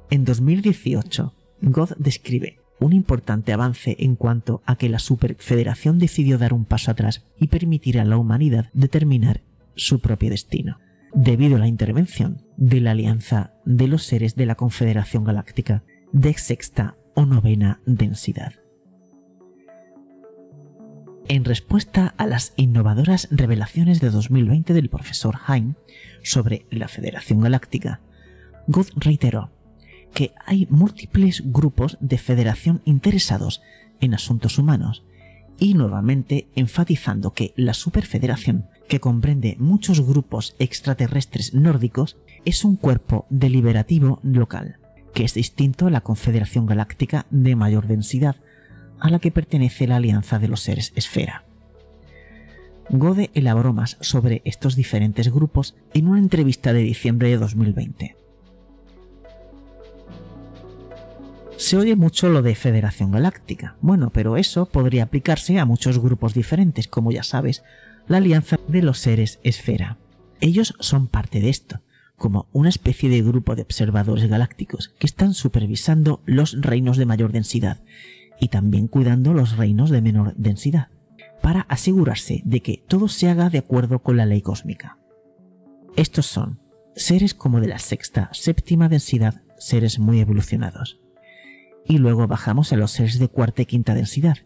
En 0.09 0.25
2018, 0.25 1.35
God 1.63 1.91
describe 1.99 2.61
un 2.79 2.93
importante 2.93 3.53
avance 3.53 3.97
en 3.99 4.15
cuanto 4.15 4.63
a 4.67 4.77
que 4.77 4.89
la 4.89 5.01
Superfederación 5.01 5.99
decidió 5.99 6.39
dar 6.39 6.53
un 6.53 6.65
paso 6.65 6.93
atrás 6.93 7.27
y 7.37 7.49
permitir 7.49 7.99
a 7.99 8.05
la 8.05 8.19
humanidad 8.19 8.71
determinar 8.73 9.43
su 9.75 9.99
propio 9.99 10.31
destino, 10.31 10.79
debido 11.13 11.57
a 11.57 11.59
la 11.59 11.67
intervención 11.67 12.43
de 12.57 12.81
la 12.81 12.93
Alianza 12.93 13.55
de 13.65 13.89
los 13.89 14.05
Seres 14.05 14.37
de 14.37 14.47
la 14.47 14.55
Confederación 14.55 15.25
Galáctica 15.25 15.83
de 16.13 16.35
sexta 16.35 16.97
o 17.15 17.27
novena 17.27 17.81
densidad. 17.85 18.64
En 21.27 21.45
respuesta 21.45 22.15
a 22.19 22.27
las 22.27 22.53
innovadoras 22.57 23.29
revelaciones 23.31 24.01
de 24.01 24.11
2020 24.11 24.75
del 24.75 24.91
profesor 24.91 25.37
Hein 25.47 25.75
sobre 26.23 26.67
la 26.71 26.87
Federación 26.87 27.41
Galáctica, 27.41 28.01
God 28.67 28.89
reiteró 28.97 29.51
que 30.13 30.33
hay 30.45 30.67
múltiples 30.69 31.43
grupos 31.47 31.97
de 32.01 32.19
federación 32.19 32.83
interesados 32.85 33.63
en 34.01 34.13
asuntos 34.13 34.59
humanos 34.59 35.03
y 35.59 35.73
nuevamente 35.73 36.49
enfatizando 36.57 37.33
que 37.33 37.55
la 37.57 37.73
Superfederación, 37.73 38.67
que 38.87 39.01
comprende 39.01 39.57
muchos 39.59 40.07
grupos 40.07 40.55
extraterrestres 40.59 41.55
nórdicos, 41.55 42.19
es 42.45 42.67
un 42.67 42.77
cuerpo 42.77 43.27
deliberativo 43.31 44.21
local, 44.23 44.77
que 45.15 45.25
es 45.25 45.33
distinto 45.33 45.87
a 45.87 45.91
la 45.91 46.03
Confederación 46.03 46.67
Galáctica 46.67 47.27
de 47.31 47.57
mayor 47.57 47.87
densidad, 47.87 48.37
a 49.01 49.11
la 49.11 49.19
que 49.19 49.31
pertenece 49.31 49.87
la 49.87 49.97
Alianza 49.97 50.39
de 50.39 50.49
los 50.49 50.61
Seres 50.61 50.93
Esfera. 50.97 51.45
Gode 52.91 53.31
elaboró 53.35 53.73
más 53.73 53.97
sobre 54.01 54.43
estos 54.45 54.77
diferentes 54.77 55.33
grupos 55.33 55.75
en 55.95 56.09
una 56.09 56.19
entrevista 56.19 56.73
de 56.73 56.83
diciembre 56.83 57.29
de 57.31 57.39
2020. 57.39 58.17
Se 61.57 61.77
oye 61.77 61.97
mucho 61.97 62.29
lo 62.29 62.43
de 62.43 62.55
Federación 62.55 63.13
Galáctica. 63.13 63.77
Bueno, 63.81 64.11
pero 64.11 64.37
eso 64.37 64.67
podría 64.67 65.05
aplicarse 65.05 65.59
a 65.59 65.65
muchos 65.65 65.99
grupos 65.99 66.35
diferentes, 66.35 66.89
como 66.89 67.13
ya 67.13 67.23
sabes, 67.23 67.63
la 68.07 68.19
Alianza 68.19 68.59
de 68.69 68.83
los 68.83 68.99
Seres 68.99 69.39
Esfera. 69.45 69.97
Ellos 70.41 70.75
son 70.81 71.07
parte 71.07 71.41
de 71.41 71.49
esto, 71.49 71.81
como 72.17 72.49
una 72.53 72.69
especie 72.69 73.09
de 73.09 73.23
grupo 73.23 73.55
de 73.55 73.63
observadores 73.63 74.29
galácticos 74.29 74.95
que 74.99 75.07
están 75.07 75.33
supervisando 75.33 76.23
los 76.27 76.61
reinos 76.61 76.97
de 76.97 77.07
mayor 77.07 77.33
densidad 77.33 77.83
y 78.45 78.49
también 78.49 78.89
cuidando 78.89 79.33
los 79.33 79.57
reinos 79.57 79.89
de 79.89 80.03
menor 80.03 80.35
densidad, 80.37 80.89
para 81.41 81.63
asegurarse 81.63 82.43
de 82.45 82.61
que 82.61 82.85
todo 82.87 83.09
se 83.09 83.31
haga 83.31 83.49
de 83.49 83.57
acuerdo 83.57 84.01
con 84.01 84.19
la 84.19 84.27
ley 84.27 84.43
cósmica. 84.43 84.99
Estos 85.97 86.27
son 86.27 86.61
seres 86.95 87.33
como 87.33 87.63
de 87.63 87.69
la 87.69 87.79
sexta, 87.79 88.29
séptima 88.35 88.91
densidad, 88.91 89.41
seres 89.57 89.99
muy 89.99 90.21
evolucionados. 90.21 91.01
Y 91.87 91.97
luego 91.97 92.27
bajamos 92.27 92.71
a 92.75 92.77
los 92.77 92.91
seres 92.91 93.19
de 93.19 93.29
cuarta 93.29 93.63
y 93.63 93.67
quinta 93.67 93.95
densidad. 93.95 94.37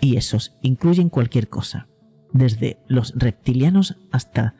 Y 0.00 0.16
esos 0.16 0.56
incluyen 0.62 1.08
cualquier 1.08 1.48
cosa, 1.48 1.88
desde 2.32 2.78
los 2.86 3.14
reptilianos 3.16 3.96
hasta 4.12 4.54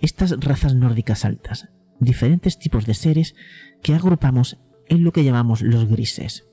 estas 0.00 0.38
razas 0.38 0.74
nórdicas 0.74 1.24
altas, 1.24 1.70
diferentes 1.98 2.58
tipos 2.58 2.84
de 2.84 2.92
seres 2.92 3.34
que 3.82 3.94
agrupamos 3.94 4.58
en 4.86 5.02
lo 5.02 5.12
que 5.12 5.24
llamamos 5.24 5.62
los 5.62 5.88
grises 5.88 6.44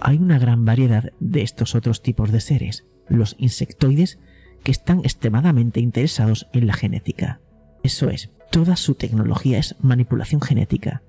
hay 0.00 0.18
una 0.18 0.38
gran 0.38 0.64
variedad 0.64 1.12
de 1.20 1.42
estos 1.42 1.74
otros 1.74 2.02
tipos 2.02 2.32
de 2.32 2.40
seres, 2.40 2.84
los 3.08 3.36
insectoides, 3.38 4.18
que 4.62 4.72
están 4.72 5.00
extremadamente 5.00 5.80
interesados 5.80 6.48
en 6.52 6.66
la 6.66 6.72
genética. 6.72 7.40
Eso 7.82 8.10
es, 8.10 8.30
toda 8.50 8.76
su 8.76 8.94
tecnología 8.94 9.58
es 9.58 9.76
manipulación 9.80 10.40
genética, 10.40 11.02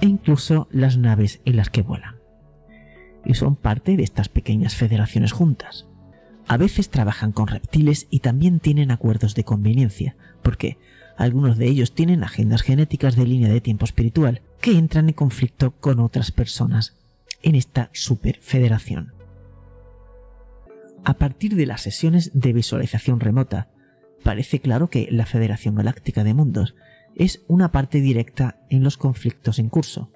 e 0.00 0.06
incluso 0.06 0.68
las 0.70 0.96
naves 0.96 1.40
en 1.44 1.56
las 1.56 1.70
que 1.70 1.82
vuelan. 1.82 2.16
Y 3.24 3.34
son 3.34 3.56
parte 3.56 3.96
de 3.96 4.02
estas 4.02 4.28
pequeñas 4.28 4.74
federaciones 4.74 5.32
juntas. 5.32 5.86
A 6.46 6.56
veces 6.56 6.90
trabajan 6.90 7.32
con 7.32 7.48
reptiles 7.48 8.06
y 8.10 8.20
también 8.20 8.60
tienen 8.60 8.90
acuerdos 8.90 9.34
de 9.34 9.44
conveniencia, 9.44 10.14
porque 10.42 10.78
algunos 11.16 11.56
de 11.56 11.66
ellos 11.66 11.94
tienen 11.94 12.22
agendas 12.22 12.62
genéticas 12.62 13.16
de 13.16 13.26
línea 13.26 13.48
de 13.48 13.60
tiempo 13.60 13.84
espiritual 13.84 14.42
que 14.60 14.76
entran 14.76 15.08
en 15.08 15.14
conflicto 15.14 15.72
con 15.72 16.00
otras 16.00 16.32
personas 16.32 16.96
en 17.44 17.54
esta 17.54 17.90
superfederación. 17.92 19.12
A 21.04 21.14
partir 21.14 21.54
de 21.54 21.66
las 21.66 21.82
sesiones 21.82 22.30
de 22.34 22.54
visualización 22.54 23.20
remota, 23.20 23.68
parece 24.22 24.60
claro 24.60 24.88
que 24.88 25.06
la 25.10 25.26
Federación 25.26 25.74
Galáctica 25.74 26.24
de 26.24 26.32
Mundos 26.32 26.74
es 27.14 27.44
una 27.46 27.70
parte 27.70 28.00
directa 28.00 28.58
en 28.70 28.82
los 28.82 28.96
conflictos 28.96 29.58
en 29.58 29.68
curso, 29.68 30.10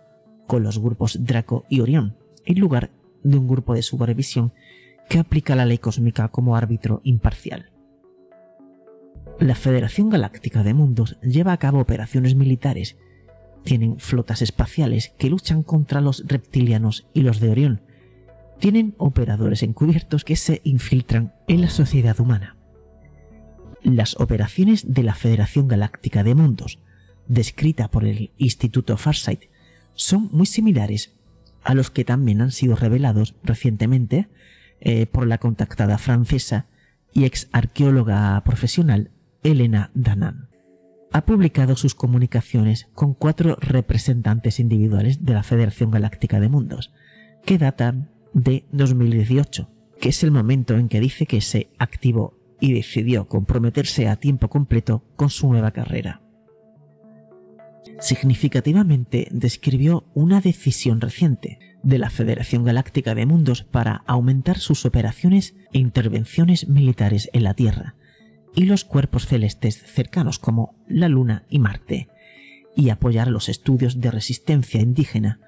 con 0.47 0.63
los 0.63 0.79
grupos 0.79 1.25
Draco 1.25 1.67
y 1.69 1.81
Orión, 1.81 2.17
en 2.47 2.59
lugar 2.59 2.91
de 3.23 3.37
un 3.37 3.47
grupo 3.47 3.75
de 3.75 3.83
supervisión 3.83 4.55
que 5.11 5.19
aplica 5.19 5.55
la 5.55 5.67
ley 5.67 5.79
cósmica 5.79 6.29
como 6.29 6.57
árbitro 6.57 7.03
imparcial. 7.05 7.71
La 9.39 9.55
Federación 9.55 10.09
Galáctica 10.09 10.63
de 10.63 10.75
Mundos 10.75 11.19
lleva 11.21 11.53
a 11.53 11.59
cabo 11.59 11.79
operaciones 11.79 12.35
militares 12.35 12.97
Tienen 13.65 13.99
flotas 13.99 14.43
espaciales 14.43 15.13
que 15.19 15.31
luchan 15.31 15.63
contra 15.63 16.01
los 16.01 16.25
reptilianos 16.27 17.07
y 17.15 17.23
los 17.23 17.41
de 17.41 17.51
Orión. 17.51 17.83
Tienen 18.59 18.95
operadores 18.99 19.63
encubiertos 19.63 20.25
que 20.25 20.37
se 20.37 20.61
infiltran 20.65 21.35
en 21.47 21.61
la 21.61 21.71
sociedad 21.71 22.19
humana. 22.19 22.57
Las 23.83 24.19
operaciones 24.19 24.93
de 24.93 25.03
la 25.03 25.15
Federación 25.15 25.69
Galáctica 25.69 26.25
de 26.25 26.35
Mundos, 26.35 26.81
descrita 27.29 27.89
por 27.89 28.05
el 28.05 28.33
Instituto 28.37 28.97
Farsight, 28.97 29.45
son 29.95 30.29
muy 30.33 30.47
similares 30.47 31.13
a 31.63 31.75
los 31.75 31.91
que 31.91 32.05
también 32.05 32.41
han 32.41 32.51
sido 32.51 32.77
revelados 32.77 33.35
recientemente 33.45 34.29
eh, 34.81 35.07
por 35.07 35.27
la 35.27 35.39
contactada 35.39 35.99
francesa 35.99 36.67
y 37.13 37.25
ex 37.25 37.49
arqueóloga 37.53 38.43
profesional 38.45 39.11
Elena 39.43 39.91
Danan. 39.95 40.48
Ha 41.13 41.25
publicado 41.25 41.77
sus 41.77 41.95
comunicaciones 41.95 42.89
con 42.95 43.15
cuatro 43.15 43.57
representantes 43.61 44.61
individuales 44.61 45.25
de 45.25 45.33
la 45.33 45.43
Federación 45.43 45.91
Galáctica 45.91 46.39
de 46.39 46.49
Mundos, 46.49 46.93
que 47.45 47.57
datan 47.57 48.11
de 48.35 48.67
2018, 48.73 49.71
que 50.01 50.11
es 50.11 50.23
el 50.23 50.31
momento 50.31 50.75
en 50.75 50.89
que 50.89 51.01
dice 51.01 51.27
que 51.27 51.41
se 51.41 51.71
activó 51.79 52.37
y 52.61 52.75
decidió 52.75 53.27
comprometerse 53.27 54.09
a 54.09 54.17
tiempo 54.17 54.49
completo 54.49 55.05
con 55.17 55.31
su 55.31 55.49
nueva 55.49 55.71
carrera. 55.71 56.21
Significativamente 58.01 59.29
describió 59.31 60.05
una 60.15 60.41
decisión 60.41 61.01
reciente 61.01 61.59
de 61.83 61.99
la 61.99 62.11
Federación 62.11 62.65
Galáctica 62.65 63.15
de 63.15 63.25
Mundos 63.25 63.63
para 63.63 64.03
aumentar 64.07 64.59
sus 64.59 64.85
operaciones 64.85 65.57
e 65.73 65.79
intervenciones 65.79 66.69
militares 66.69 67.31
en 67.33 67.45
la 67.45 67.55
Tierra 67.55 67.95
y 68.55 68.65
los 68.65 68.85
cuerpos 68.85 69.27
celestes 69.27 69.83
cercanos 69.83 70.39
como 70.39 70.75
la 70.89 71.09
Luna 71.09 71.45
y 71.49 71.59
Marte, 71.59 72.09
y 72.75 72.91
apoyar 72.91 73.29
los 73.29 73.49
estudios 73.49 74.01
de 74.01 74.11
resistencia 74.11 74.81
indígena 74.81 75.41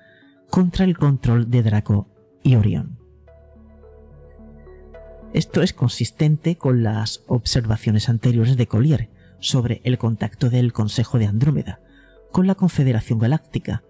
contra 0.51 0.85
el 0.85 0.97
control 0.97 1.51
de 1.51 1.63
Draco 1.63 2.09
y 2.43 2.57
Orión. 2.57 2.99
Esto 5.33 5.63
es 5.63 5.73
consistente 5.73 6.57
con 6.57 6.83
las 6.83 7.23
observaciones 7.29 8.09
anteriores 8.09 8.57
de 8.57 8.67
Collier 8.67 9.11
sobre 9.39 9.81
el 9.85 9.97
contacto 9.97 10.51
del 10.51 10.73
Consejo 10.73 11.19
de 11.19 11.27
Andrómeda, 11.27 11.81
con 12.33 12.47
la 12.47 12.57
Confederación 12.57 13.21
Galáctica, 13.21 13.85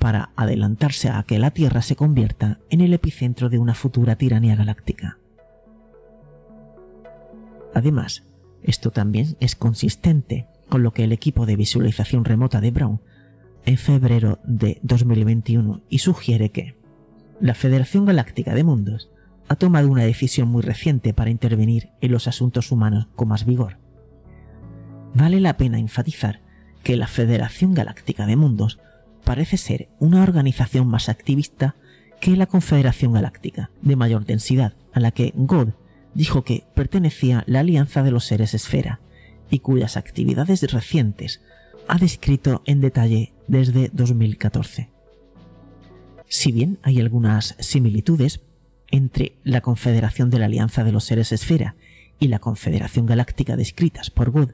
para 0.00 0.30
adelantarse 0.36 1.08
a 1.08 1.22
que 1.22 1.38
la 1.38 1.52
Tierra 1.52 1.80
se 1.80 1.96
convierta 1.96 2.58
en 2.70 2.80
el 2.80 2.92
epicentro 2.92 3.48
de 3.48 3.58
una 3.58 3.74
futura 3.74 4.16
tiranía 4.16 4.56
galáctica. 4.56 5.18
Además, 7.72 8.24
esto 8.64 8.90
también 8.90 9.36
es 9.40 9.54
consistente 9.54 10.46
con 10.68 10.82
lo 10.82 10.92
que 10.92 11.04
el 11.04 11.12
equipo 11.12 11.46
de 11.46 11.56
visualización 11.56 12.24
remota 12.24 12.60
de 12.60 12.70
Brown 12.70 13.00
en 13.66 13.78
febrero 13.78 14.40
de 14.44 14.80
2021 14.82 15.82
y 15.88 15.98
sugiere 15.98 16.50
que 16.50 16.76
la 17.40 17.54
Federación 17.54 18.06
Galáctica 18.06 18.54
de 18.54 18.64
Mundos 18.64 19.10
ha 19.48 19.56
tomado 19.56 19.88
una 19.88 20.04
decisión 20.04 20.48
muy 20.48 20.62
reciente 20.62 21.12
para 21.12 21.30
intervenir 21.30 21.90
en 22.00 22.12
los 22.12 22.26
asuntos 22.26 22.72
humanos 22.72 23.08
con 23.14 23.28
más 23.28 23.44
vigor. 23.44 23.78
Vale 25.14 25.40
la 25.40 25.56
pena 25.56 25.78
enfatizar 25.78 26.40
que 26.82 26.96
la 26.96 27.06
Federación 27.06 27.74
Galáctica 27.74 28.26
de 28.26 28.36
Mundos 28.36 28.80
parece 29.24 29.56
ser 29.58 29.88
una 29.98 30.22
organización 30.22 30.88
más 30.88 31.08
activista 31.08 31.76
que 32.20 32.36
la 32.36 32.46
Confederación 32.46 33.12
Galáctica, 33.12 33.70
de 33.82 33.96
mayor 33.96 34.24
densidad, 34.24 34.74
a 34.92 35.00
la 35.00 35.10
que 35.10 35.32
God 35.36 35.70
dijo 36.14 36.44
que 36.44 36.64
pertenecía 36.74 37.44
la 37.46 37.60
Alianza 37.60 38.02
de 38.02 38.10
los 38.10 38.24
Seres 38.24 38.54
Esfera, 38.54 39.00
y 39.50 39.60
cuyas 39.60 39.96
actividades 39.96 40.62
recientes 40.72 41.40
ha 41.86 41.98
descrito 41.98 42.62
en 42.66 42.80
detalle 42.80 43.32
desde 43.46 43.90
2014. 43.92 44.90
Si 46.26 46.52
bien 46.52 46.78
hay 46.82 47.00
algunas 47.00 47.56
similitudes 47.58 48.40
entre 48.90 49.36
la 49.44 49.60
Confederación 49.60 50.30
de 50.30 50.38
la 50.38 50.46
Alianza 50.46 50.84
de 50.84 50.92
los 50.92 51.04
Seres 51.04 51.32
Esfera 51.32 51.76
y 52.18 52.28
la 52.28 52.38
Confederación 52.38 53.06
Galáctica 53.06 53.56
descritas 53.56 54.10
por 54.10 54.30
God, 54.30 54.50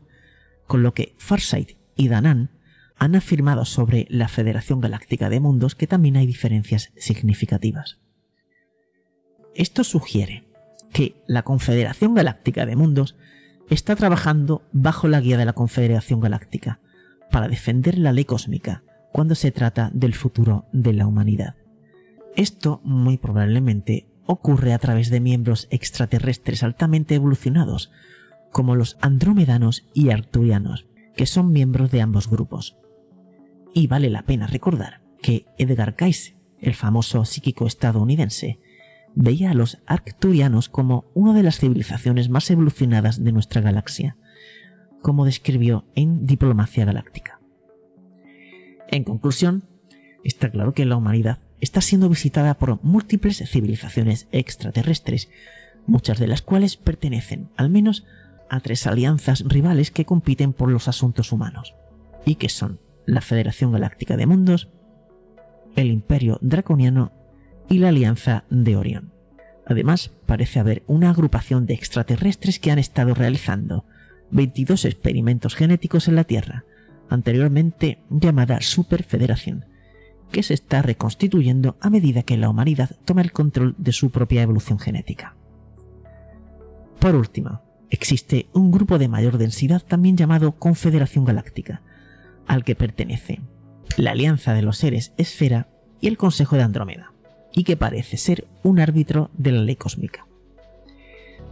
con 0.66 0.82
lo 0.82 0.92
que 0.92 1.14
Farsight 1.18 1.76
y 1.96 2.08
Danan 2.08 2.50
han 2.96 3.14
afirmado 3.14 3.64
sobre 3.64 4.06
la 4.10 4.28
Federación 4.28 4.80
Galáctica 4.80 5.30
de 5.30 5.40
Mundos 5.40 5.74
que 5.74 5.86
también 5.86 6.16
hay 6.16 6.26
diferencias 6.26 6.92
significativas. 6.96 7.98
Esto 9.54 9.84
sugiere 9.84 10.49
que 10.92 11.16
la 11.26 11.42
Confederación 11.42 12.14
Galáctica 12.14 12.66
de 12.66 12.76
Mundos 12.76 13.16
está 13.68 13.94
trabajando 13.96 14.62
bajo 14.72 15.08
la 15.08 15.20
guía 15.20 15.38
de 15.38 15.44
la 15.44 15.52
Confederación 15.52 16.20
Galáctica 16.20 16.80
para 17.30 17.48
defender 17.48 17.98
la 17.98 18.12
ley 18.12 18.24
cósmica 18.24 18.82
cuando 19.12 19.34
se 19.34 19.52
trata 19.52 19.90
del 19.92 20.14
futuro 20.14 20.66
de 20.72 20.92
la 20.92 21.06
humanidad. 21.06 21.54
Esto 22.36 22.80
muy 22.84 23.18
probablemente 23.18 24.06
ocurre 24.26 24.72
a 24.72 24.78
través 24.78 25.10
de 25.10 25.20
miembros 25.20 25.66
extraterrestres 25.70 26.62
altamente 26.62 27.14
evolucionados, 27.16 27.90
como 28.52 28.76
los 28.76 28.96
andromedanos 29.00 29.84
y 29.94 30.10
arturianos, 30.10 30.86
que 31.16 31.26
son 31.26 31.52
miembros 31.52 31.90
de 31.90 32.00
ambos 32.00 32.28
grupos. 32.28 32.76
Y 33.74 33.86
vale 33.86 34.10
la 34.10 34.22
pena 34.22 34.46
recordar 34.46 35.00
que 35.22 35.46
Edgar 35.58 35.96
Cayce, 35.96 36.36
el 36.60 36.74
famoso 36.74 37.24
psíquico 37.24 37.66
estadounidense, 37.66 38.58
veía 39.14 39.50
a 39.50 39.54
los 39.54 39.78
arcturianos 39.86 40.68
como 40.68 41.04
una 41.14 41.34
de 41.34 41.42
las 41.42 41.58
civilizaciones 41.58 42.28
más 42.28 42.50
evolucionadas 42.50 43.22
de 43.22 43.32
nuestra 43.32 43.60
galaxia, 43.60 44.16
como 45.02 45.24
describió 45.24 45.86
en 45.94 46.26
Diplomacia 46.26 46.84
Galáctica. 46.84 47.40
En 48.88 49.04
conclusión, 49.04 49.64
está 50.24 50.50
claro 50.50 50.74
que 50.74 50.84
la 50.84 50.96
humanidad 50.96 51.38
está 51.60 51.80
siendo 51.80 52.08
visitada 52.08 52.54
por 52.54 52.82
múltiples 52.82 53.38
civilizaciones 53.46 54.28
extraterrestres, 54.32 55.30
muchas 55.86 56.18
de 56.18 56.26
las 56.26 56.42
cuales 56.42 56.76
pertenecen, 56.76 57.50
al 57.56 57.70
menos, 57.70 58.04
a 58.48 58.60
tres 58.60 58.86
alianzas 58.86 59.44
rivales 59.46 59.90
que 59.90 60.04
compiten 60.04 60.52
por 60.52 60.70
los 60.70 60.88
asuntos 60.88 61.32
humanos, 61.32 61.74
y 62.24 62.34
que 62.34 62.48
son 62.48 62.80
la 63.06 63.20
Federación 63.20 63.72
Galáctica 63.72 64.16
de 64.16 64.26
Mundos, 64.26 64.68
el 65.76 65.90
Imperio 65.90 66.38
Draconiano 66.42 67.12
y 67.70 67.78
la 67.78 67.88
Alianza 67.88 68.44
de 68.50 68.76
Orión. 68.76 69.12
Además, 69.64 70.10
parece 70.26 70.58
haber 70.58 70.82
una 70.88 71.10
agrupación 71.10 71.64
de 71.64 71.74
extraterrestres 71.74 72.58
que 72.58 72.72
han 72.72 72.80
estado 72.80 73.14
realizando 73.14 73.86
22 74.32 74.84
experimentos 74.84 75.54
genéticos 75.54 76.08
en 76.08 76.16
la 76.16 76.24
Tierra, 76.24 76.64
anteriormente 77.08 78.02
llamada 78.10 78.60
Superfederación, 78.60 79.66
que 80.32 80.42
se 80.42 80.54
está 80.54 80.82
reconstituyendo 80.82 81.76
a 81.80 81.90
medida 81.90 82.24
que 82.24 82.36
la 82.36 82.50
humanidad 82.50 82.96
toma 83.04 83.22
el 83.22 83.32
control 83.32 83.76
de 83.78 83.92
su 83.92 84.10
propia 84.10 84.42
evolución 84.42 84.80
genética. 84.80 85.36
Por 86.98 87.14
último, 87.14 87.62
existe 87.88 88.48
un 88.52 88.72
grupo 88.72 88.98
de 88.98 89.08
mayor 89.08 89.38
densidad 89.38 89.82
también 89.82 90.16
llamado 90.16 90.56
Confederación 90.56 91.24
Galáctica, 91.24 91.82
al 92.48 92.64
que 92.64 92.74
pertenece 92.74 93.40
la 93.96 94.10
Alianza 94.10 94.54
de 94.54 94.62
los 94.62 94.78
Seres 94.78 95.12
Esfera 95.16 95.68
y 96.00 96.08
el 96.08 96.16
Consejo 96.16 96.56
de 96.56 96.62
Andrómeda, 96.62 97.12
y 97.52 97.64
que 97.64 97.76
parece 97.76 98.16
ser 98.16 98.46
un 98.62 98.80
árbitro 98.80 99.30
de 99.36 99.52
la 99.52 99.62
ley 99.62 99.76
cósmica. 99.76 100.26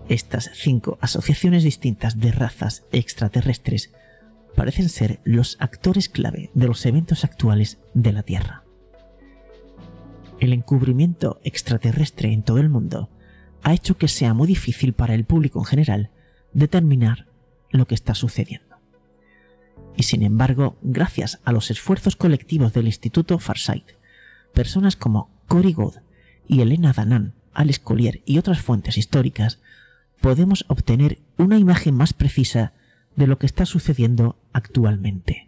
Estas 0.09 0.51
cinco 0.55 0.99
asociaciones 1.01 1.65
distintas 1.65 2.19
de 2.19 2.33
razas 2.33 2.85
extraterrestres 2.93 3.93
parecen 4.57 4.89
ser 4.89 5.21
los 5.25 5.57
actores 5.61 6.09
clave 6.09 6.51
de 6.55 6.67
los 6.67 6.85
eventos 6.87 7.25
actuales 7.25 7.79
de 7.95 8.13
la 8.13 8.23
Tierra. 8.23 8.65
El 10.41 10.53
encubrimiento 10.53 11.41
extraterrestre 11.45 12.33
en 12.33 12.43
todo 12.43 12.59
el 12.59 12.69
mundo 12.69 13.11
ha 13.63 13.75
hecho 13.75 13.99
que 13.99 14.09
sea 14.09 14.35
muy 14.35 14.47
difícil 14.47 14.93
para 14.93 15.15
el 15.15 15.25
público 15.25 15.59
en 15.59 15.65
general 15.65 16.11
determinar 16.53 17.27
lo 17.71 17.87
que 17.87 17.95
está 17.95 18.15
sucediendo. 18.15 18.77
Y 19.97 20.05
sin 20.05 20.23
embargo, 20.23 20.79
gracias 20.81 21.41
a 21.45 21.53
los 21.53 21.71
esfuerzos 21.71 22.17
colectivos 22.17 22.73
del 22.73 22.87
Instituto 22.87 23.39
Farsight, 23.39 23.91
personas 24.55 24.97
como 24.97 25.38
Cory 25.49 25.75
y 26.47 26.61
Elena 26.61 26.93
Danan, 26.93 27.35
Alex 27.55 27.81
Collier 27.81 28.23
y 28.27 28.39
otras 28.39 28.61
fuentes 28.61 28.99
históricas, 28.99 29.59
podemos 30.21 30.65
obtener 30.69 31.19
una 31.39 31.59
imagen 31.59 31.95
más 31.95 32.13
precisa 32.13 32.73
de 33.17 33.27
lo 33.27 33.39
que 33.39 33.47
está 33.47 33.67
sucediendo 33.67 34.39
actualmente. 34.53 35.48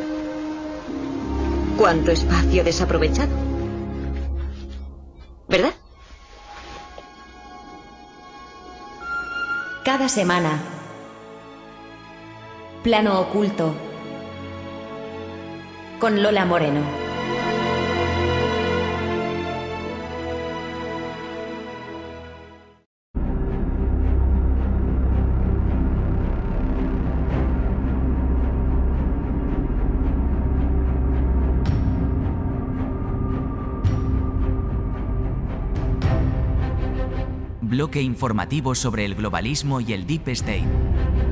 ¿Cuánto 1.77 2.11
espacio 2.11 2.63
desaprovechado? 2.63 3.31
¿Verdad? 5.47 5.73
Cada 9.83 10.07
semana. 10.07 10.59
Plano 12.83 13.19
oculto. 13.19 13.73
Con 15.99 16.21
Lola 16.21 16.45
Moreno. 16.45 17.10
Bloque 37.81 37.99
informativo 37.99 38.75
sobre 38.75 39.05
el 39.05 39.15
globalismo 39.15 39.81
y 39.81 39.93
el 39.93 40.05
Deep 40.05 40.27
State. 40.27 41.30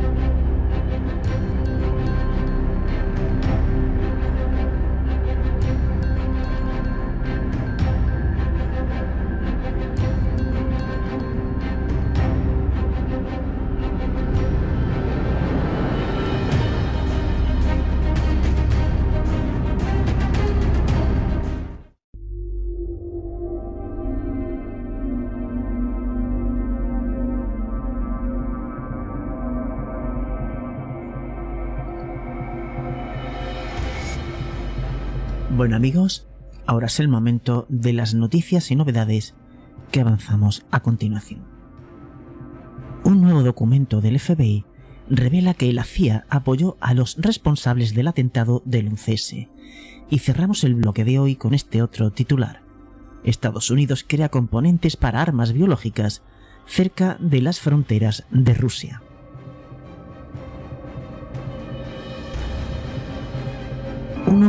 Bueno 35.51 35.75
amigos, 35.75 36.27
ahora 36.67 36.85
es 36.85 36.99
el 36.99 37.07
momento 37.07 37.65
de 37.69 37.91
las 37.91 38.13
noticias 38.13 38.69
y 38.69 38.75
novedades 38.75 39.33
que 39.91 39.99
avanzamos 39.99 40.63
a 40.69 40.81
continuación. 40.81 41.43
Un 43.03 43.21
nuevo 43.21 43.41
documento 43.41 43.99
del 43.99 44.19
FBI 44.19 44.65
revela 45.09 45.55
que 45.55 45.73
la 45.73 45.85
CIA 45.85 46.27
apoyó 46.29 46.77
a 46.81 46.93
los 46.93 47.17
responsables 47.17 47.95
del 47.95 48.07
atentado 48.07 48.61
del 48.65 48.91
11S. 48.91 49.49
Y 50.11 50.19
cerramos 50.19 50.63
el 50.63 50.75
bloque 50.75 51.03
de 51.03 51.17
hoy 51.17 51.35
con 51.35 51.55
este 51.55 51.81
otro 51.81 52.11
titular. 52.11 52.61
Estados 53.23 53.71
Unidos 53.71 54.05
crea 54.07 54.29
componentes 54.29 54.97
para 54.97 55.19
armas 55.19 55.51
biológicas 55.53 56.21
cerca 56.67 57.17
de 57.19 57.41
las 57.41 57.59
fronteras 57.59 58.25
de 58.29 58.53
Rusia. 58.53 59.01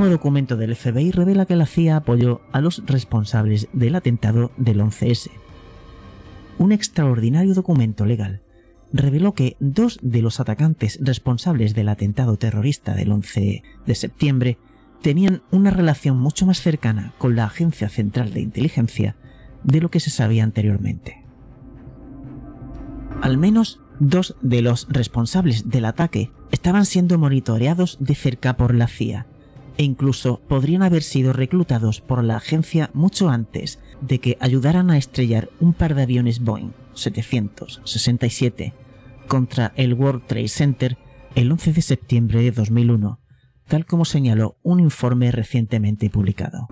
Nuevo 0.00 0.14
documento 0.14 0.56
del 0.56 0.74
FBI 0.76 1.10
revela 1.10 1.44
que 1.44 1.56
la 1.56 1.66
CIA 1.66 1.96
apoyó 1.96 2.40
a 2.52 2.62
los 2.62 2.82
responsables 2.86 3.68
del 3.74 3.94
atentado 3.94 4.50
del 4.56 4.80
11S. 4.80 5.30
Un 6.56 6.72
extraordinario 6.72 7.52
documento 7.52 8.06
legal 8.06 8.40
reveló 8.94 9.34
que 9.34 9.58
dos 9.60 9.98
de 10.00 10.22
los 10.22 10.40
atacantes 10.40 10.98
responsables 11.02 11.74
del 11.74 11.90
atentado 11.90 12.38
terrorista 12.38 12.94
del 12.94 13.12
11 13.12 13.62
de 13.84 13.94
septiembre 13.94 14.56
tenían 15.02 15.42
una 15.50 15.70
relación 15.70 16.18
mucho 16.18 16.46
más 16.46 16.62
cercana 16.62 17.12
con 17.18 17.36
la 17.36 17.44
Agencia 17.44 17.90
Central 17.90 18.32
de 18.32 18.40
Inteligencia 18.40 19.16
de 19.64 19.82
lo 19.82 19.90
que 19.90 20.00
se 20.00 20.08
sabía 20.08 20.44
anteriormente. 20.44 21.26
Al 23.20 23.36
menos 23.36 23.80
dos 23.98 24.34
de 24.40 24.62
los 24.62 24.86
responsables 24.88 25.68
del 25.68 25.84
ataque 25.84 26.30
estaban 26.52 26.86
siendo 26.86 27.18
monitoreados 27.18 27.98
de 28.00 28.14
cerca 28.14 28.56
por 28.56 28.74
la 28.74 28.88
CIA 28.88 29.26
e 29.80 29.82
incluso 29.82 30.42
podrían 30.46 30.82
haber 30.82 31.02
sido 31.02 31.32
reclutados 31.32 32.02
por 32.02 32.22
la 32.22 32.36
agencia 32.36 32.90
mucho 32.92 33.30
antes 33.30 33.78
de 34.02 34.18
que 34.18 34.36
ayudaran 34.38 34.90
a 34.90 34.98
estrellar 34.98 35.48
un 35.58 35.72
par 35.72 35.94
de 35.94 36.02
aviones 36.02 36.40
Boeing 36.40 36.74
767 36.92 38.74
contra 39.26 39.72
el 39.76 39.94
World 39.94 40.26
Trade 40.26 40.48
Center 40.48 40.98
el 41.34 41.50
11 41.50 41.72
de 41.72 41.80
septiembre 41.80 42.42
de 42.42 42.50
2001, 42.50 43.20
tal 43.68 43.86
como 43.86 44.04
señaló 44.04 44.58
un 44.62 44.80
informe 44.80 45.32
recientemente 45.32 46.10
publicado. 46.10 46.68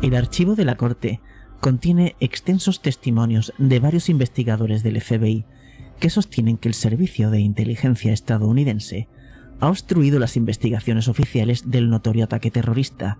El 0.00 0.14
archivo 0.14 0.54
de 0.54 0.64
la 0.64 0.76
Corte 0.76 1.20
contiene 1.58 2.14
extensos 2.20 2.80
testimonios 2.80 3.52
de 3.58 3.80
varios 3.80 4.08
investigadores 4.08 4.84
del 4.84 5.00
FBI 5.00 5.46
que 5.98 6.10
sostienen 6.10 6.58
que 6.58 6.68
el 6.68 6.74
Servicio 6.74 7.32
de 7.32 7.40
Inteligencia 7.40 8.12
estadounidense 8.12 9.08
ha 9.62 9.68
obstruido 9.68 10.18
las 10.18 10.36
investigaciones 10.36 11.06
oficiales 11.06 11.70
del 11.70 11.88
notorio 11.88 12.24
ataque 12.24 12.50
terrorista, 12.50 13.18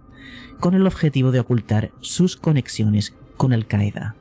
con 0.58 0.74
el 0.74 0.88
objetivo 0.88 1.30
de 1.30 1.38
ocultar 1.38 1.92
sus 2.00 2.36
conexiones 2.36 3.14
con 3.36 3.52
Al-Qaeda. 3.52 4.16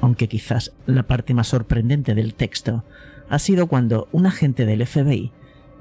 Aunque 0.00 0.28
quizás 0.28 0.72
la 0.86 1.02
parte 1.02 1.34
más 1.34 1.48
sorprendente 1.48 2.14
del 2.14 2.34
texto 2.34 2.84
ha 3.28 3.40
sido 3.40 3.66
cuando 3.66 4.08
un 4.12 4.24
agente 4.24 4.64
del 4.64 4.86
FBI 4.86 5.32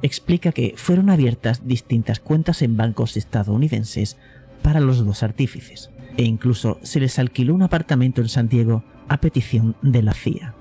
explica 0.01 0.51
que 0.51 0.73
fueron 0.77 1.11
abiertas 1.11 1.67
distintas 1.67 2.19
cuentas 2.19 2.63
en 2.63 2.75
bancos 2.75 3.17
estadounidenses 3.17 4.17
para 4.63 4.79
los 4.79 5.05
dos 5.05 5.21
artífices, 5.21 5.91
e 6.17 6.23
incluso 6.23 6.79
se 6.81 6.99
les 6.99 7.19
alquiló 7.19 7.53
un 7.53 7.61
apartamento 7.61 8.19
en 8.19 8.29
San 8.29 8.49
Diego 8.49 8.83
a 9.09 9.21
petición 9.21 9.75
de 9.83 10.01
la 10.01 10.15
CIA. 10.15 10.55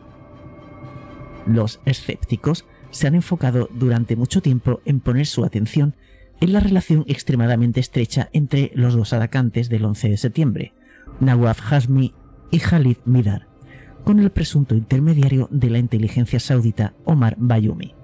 Los 1.46 1.80
escépticos 1.86 2.66
se 2.91 3.07
han 3.07 3.14
enfocado 3.14 3.68
durante 3.72 4.16
mucho 4.16 4.41
tiempo 4.41 4.80
en 4.84 5.01
poner 5.01 5.26
su 5.26 5.45
atención 5.45 5.95
en 6.41 6.53
la 6.53 6.61
relación 6.61 7.05
extremadamente 7.07 7.80
estrecha 7.80 8.30
entre 8.32 8.70
los 8.74 8.95
dos 8.95 9.12
atacantes 9.12 9.68
del 9.68 9.84
11 9.84 10.11
de 10.11 10.16
septiembre, 10.16 10.72
Nawaf 11.20 11.61
Hazmi 11.72 12.14
y 12.51 12.59
Khalid 12.59 12.97
Midar, 13.05 13.47
con 14.05 14.20
el 14.20 14.30
presunto 14.30 14.74
intermediario 14.74 15.49
de 15.51 15.70
la 15.70 15.78
inteligencia 15.78 16.41
saudita 16.41 16.95
Omar 17.05 17.36
Bayumi, 17.38 17.95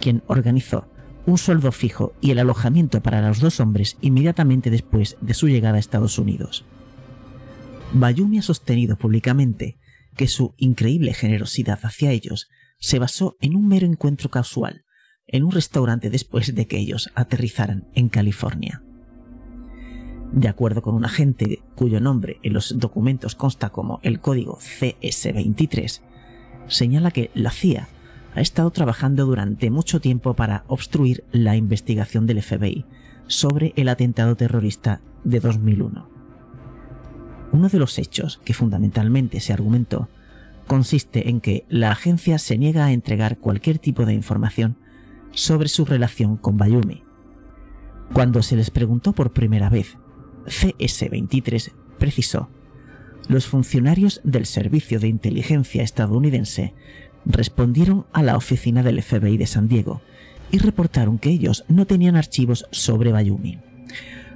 quien 0.00 0.22
organizó 0.26 0.88
un 1.26 1.38
sueldo 1.38 1.72
fijo 1.72 2.14
y 2.20 2.30
el 2.30 2.38
alojamiento 2.38 3.02
para 3.02 3.26
los 3.26 3.40
dos 3.40 3.60
hombres 3.60 3.98
inmediatamente 4.00 4.70
después 4.70 5.16
de 5.20 5.34
su 5.34 5.48
llegada 5.48 5.76
a 5.76 5.80
Estados 5.80 6.18
Unidos. 6.18 6.64
Bayumi 7.92 8.38
ha 8.38 8.42
sostenido 8.42 8.96
públicamente 8.96 9.76
que 10.16 10.28
su 10.28 10.54
increíble 10.56 11.12
generosidad 11.12 11.78
hacia 11.82 12.10
ellos 12.10 12.48
se 12.78 12.98
basó 12.98 13.36
en 13.40 13.56
un 13.56 13.68
mero 13.68 13.86
encuentro 13.86 14.30
casual 14.30 14.84
en 15.28 15.44
un 15.44 15.50
restaurante 15.50 16.10
después 16.10 16.54
de 16.54 16.66
que 16.66 16.78
ellos 16.78 17.10
aterrizaran 17.14 17.88
en 17.94 18.08
California. 18.08 18.82
De 20.32 20.48
acuerdo 20.48 20.82
con 20.82 20.94
un 20.94 21.04
agente 21.04 21.62
cuyo 21.74 22.00
nombre 22.00 22.38
en 22.42 22.52
los 22.52 22.78
documentos 22.78 23.34
consta 23.34 23.70
como 23.70 24.00
el 24.02 24.20
código 24.20 24.58
CS23, 24.58 26.02
señala 26.66 27.10
que 27.10 27.30
la 27.34 27.50
CIA 27.50 27.88
ha 28.34 28.40
estado 28.40 28.70
trabajando 28.70 29.24
durante 29.24 29.70
mucho 29.70 30.00
tiempo 30.00 30.34
para 30.34 30.64
obstruir 30.66 31.24
la 31.32 31.56
investigación 31.56 32.26
del 32.26 32.42
FBI 32.42 32.84
sobre 33.28 33.72
el 33.76 33.88
atentado 33.88 34.36
terrorista 34.36 35.00
de 35.24 35.40
2001. 35.40 36.10
Uno 37.52 37.68
de 37.68 37.78
los 37.78 37.98
hechos 37.98 38.40
que 38.44 38.52
fundamentalmente 38.52 39.40
se 39.40 39.52
argumentó 39.52 40.08
consiste 40.66 41.28
en 41.28 41.40
que 41.40 41.64
la 41.68 41.90
agencia 41.90 42.38
se 42.38 42.58
niega 42.58 42.86
a 42.86 42.92
entregar 42.92 43.38
cualquier 43.38 43.78
tipo 43.78 44.04
de 44.04 44.14
información 44.14 44.76
sobre 45.32 45.68
su 45.68 45.84
relación 45.84 46.36
con 46.36 46.56
Bayumi. 46.56 47.02
Cuando 48.12 48.42
se 48.42 48.56
les 48.56 48.70
preguntó 48.70 49.12
por 49.12 49.32
primera 49.32 49.68
vez, 49.68 49.96
CS-23 50.46 51.72
precisó, 51.98 52.48
los 53.28 53.46
funcionarios 53.46 54.20
del 54.22 54.46
Servicio 54.46 55.00
de 55.00 55.08
Inteligencia 55.08 55.82
estadounidense 55.82 56.74
respondieron 57.24 58.06
a 58.12 58.22
la 58.22 58.36
oficina 58.36 58.82
del 58.82 59.02
FBI 59.02 59.36
de 59.36 59.46
San 59.46 59.66
Diego 59.66 60.00
y 60.52 60.58
reportaron 60.58 61.18
que 61.18 61.30
ellos 61.30 61.64
no 61.68 61.86
tenían 61.86 62.14
archivos 62.14 62.66
sobre 62.70 63.10
Bayumi. 63.10 63.58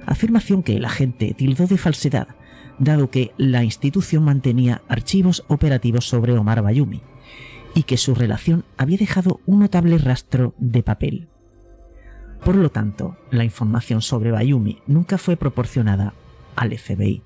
Afirmación 0.05 0.61
que 0.63 0.75
el 0.75 0.85
agente 0.85 1.33
tildó 1.33 1.67
de 1.67 1.77
falsedad 1.77 2.27
dado 2.81 3.11
que 3.11 3.31
la 3.37 3.63
institución 3.63 4.23
mantenía 4.23 4.81
archivos 4.87 5.45
operativos 5.47 6.05
sobre 6.05 6.33
Omar 6.33 6.63
Bayumi 6.63 7.01
y 7.75 7.83
que 7.83 7.95
su 7.95 8.15
relación 8.15 8.65
había 8.75 8.97
dejado 8.97 9.39
un 9.45 9.59
notable 9.59 9.99
rastro 9.99 10.55
de 10.57 10.81
papel. 10.81 11.29
Por 12.43 12.55
lo 12.55 12.71
tanto, 12.71 13.17
la 13.29 13.43
información 13.43 14.01
sobre 14.01 14.31
Bayumi 14.31 14.79
nunca 14.87 15.19
fue 15.19 15.37
proporcionada 15.37 16.15
al 16.55 16.75
FBI. 16.75 17.21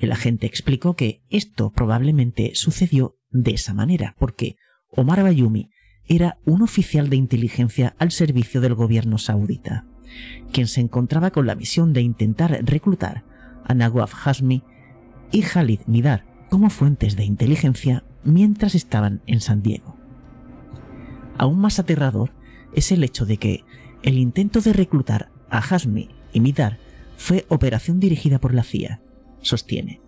El 0.00 0.10
agente 0.10 0.46
explicó 0.46 0.96
que 0.96 1.22
esto 1.30 1.70
probablemente 1.70 2.50
sucedió 2.54 3.16
de 3.30 3.52
esa 3.52 3.72
manera, 3.72 4.16
porque 4.18 4.56
Omar 4.90 5.22
Bayumi 5.22 5.70
era 6.08 6.38
un 6.44 6.62
oficial 6.62 7.08
de 7.08 7.16
inteligencia 7.16 7.94
al 7.98 8.10
servicio 8.10 8.60
del 8.60 8.74
gobierno 8.74 9.18
saudita, 9.18 9.86
quien 10.52 10.66
se 10.66 10.80
encontraba 10.80 11.30
con 11.30 11.46
la 11.46 11.54
misión 11.54 11.92
de 11.92 12.00
intentar 12.00 12.58
reclutar 12.64 13.35
a 13.66 13.74
Nawaf 13.74 14.14
Hasmi 14.26 14.62
y 15.32 15.42
Khalid 15.42 15.80
Midar 15.86 16.24
como 16.48 16.70
fuentes 16.70 17.16
de 17.16 17.24
inteligencia 17.24 18.04
mientras 18.24 18.74
estaban 18.74 19.22
en 19.26 19.40
San 19.40 19.62
Diego. 19.62 19.96
Aún 21.38 21.58
más 21.58 21.78
aterrador 21.78 22.32
es 22.72 22.92
el 22.92 23.04
hecho 23.04 23.26
de 23.26 23.36
que 23.36 23.64
el 24.02 24.18
intento 24.18 24.60
de 24.60 24.72
reclutar 24.72 25.30
a 25.50 25.58
Hasmi 25.58 26.08
y 26.32 26.40
Midar 26.40 26.78
fue 27.16 27.46
operación 27.48 28.00
dirigida 28.00 28.38
por 28.38 28.54
la 28.54 28.62
CIA, 28.62 29.00
sostiene. 29.40 30.00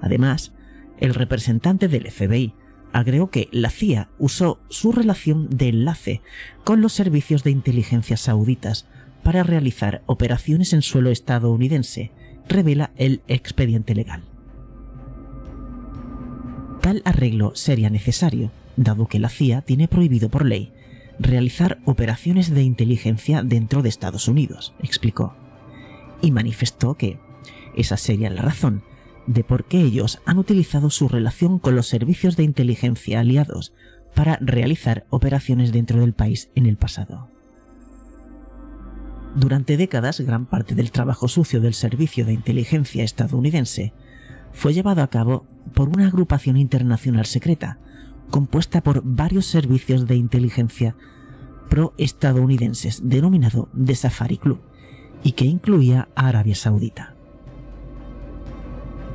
Además, 0.00 0.52
el 0.98 1.14
representante 1.14 1.88
del 1.88 2.10
FBI 2.10 2.54
agregó 2.92 3.30
que 3.30 3.48
la 3.52 3.70
CIA 3.70 4.08
usó 4.18 4.60
su 4.68 4.92
relación 4.92 5.48
de 5.50 5.68
enlace 5.68 6.22
con 6.64 6.80
los 6.80 6.92
servicios 6.92 7.44
de 7.44 7.50
inteligencia 7.50 8.16
sauditas 8.16 8.86
para 9.22 9.42
realizar 9.42 10.02
operaciones 10.06 10.72
en 10.72 10.82
suelo 10.82 11.10
estadounidense, 11.10 12.12
revela 12.48 12.90
el 12.96 13.20
expediente 13.28 13.94
legal. 13.94 14.22
Tal 16.80 17.02
arreglo 17.04 17.52
sería 17.54 17.90
necesario, 17.90 18.50
dado 18.76 19.06
que 19.06 19.18
la 19.18 19.28
CIA 19.28 19.62
tiene 19.62 19.88
prohibido 19.88 20.28
por 20.28 20.44
ley 20.46 20.72
realizar 21.18 21.78
operaciones 21.84 22.54
de 22.54 22.62
inteligencia 22.62 23.42
dentro 23.42 23.82
de 23.82 23.88
Estados 23.88 24.28
Unidos, 24.28 24.74
explicó, 24.82 25.34
y 26.22 26.30
manifestó 26.30 26.94
que 26.94 27.18
esa 27.76 27.96
sería 27.96 28.30
la 28.30 28.42
razón 28.42 28.82
de 29.26 29.44
por 29.44 29.64
qué 29.64 29.82
ellos 29.82 30.20
han 30.24 30.38
utilizado 30.38 30.90
su 30.90 31.08
relación 31.08 31.58
con 31.58 31.76
los 31.76 31.86
servicios 31.86 32.36
de 32.36 32.44
inteligencia 32.44 33.20
aliados 33.20 33.72
para 34.14 34.38
realizar 34.40 35.06
operaciones 35.10 35.72
dentro 35.72 36.00
del 36.00 36.14
país 36.14 36.50
en 36.54 36.66
el 36.66 36.76
pasado. 36.76 37.28
Durante 39.34 39.76
décadas, 39.76 40.20
gran 40.20 40.46
parte 40.46 40.74
del 40.74 40.90
trabajo 40.90 41.28
sucio 41.28 41.60
del 41.60 41.74
Servicio 41.74 42.24
de 42.24 42.32
Inteligencia 42.32 43.04
estadounidense 43.04 43.92
fue 44.52 44.72
llevado 44.72 45.02
a 45.02 45.10
cabo 45.10 45.46
por 45.74 45.88
una 45.88 46.06
agrupación 46.06 46.56
internacional 46.56 47.26
secreta, 47.26 47.78
compuesta 48.30 48.82
por 48.82 49.02
varios 49.04 49.46
servicios 49.46 50.06
de 50.06 50.16
inteligencia 50.16 50.96
pro-estadounidenses 51.68 53.00
denominado 53.04 53.68
The 53.84 53.94
Safari 53.94 54.38
Club, 54.38 54.60
y 55.22 55.32
que 55.32 55.44
incluía 55.44 56.08
a 56.14 56.28
Arabia 56.28 56.54
Saudita. 56.54 57.14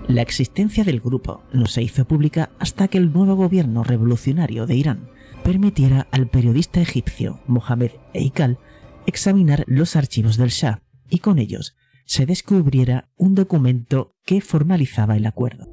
La 0.07 0.21
existencia 0.21 0.83
del 0.83 0.99
grupo 0.99 1.43
no 1.53 1.65
se 1.65 1.81
hizo 1.81 2.05
pública 2.05 2.49
hasta 2.59 2.87
que 2.89 2.97
el 2.97 3.13
nuevo 3.13 3.35
gobierno 3.35 3.83
revolucionario 3.83 4.67
de 4.67 4.75
Irán 4.75 5.09
permitiera 5.43 6.07
al 6.11 6.27
periodista 6.27 6.81
egipcio 6.81 7.39
Mohamed 7.47 7.91
Eikal 8.13 8.59
examinar 9.05 9.63
los 9.67 9.95
archivos 9.95 10.37
del 10.37 10.49
Shah 10.49 10.81
y 11.09 11.19
con 11.19 11.39
ellos 11.39 11.75
se 12.05 12.25
descubriera 12.25 13.09
un 13.17 13.35
documento 13.35 14.15
que 14.25 14.41
formalizaba 14.41 15.15
el 15.15 15.25
acuerdo. 15.25 15.67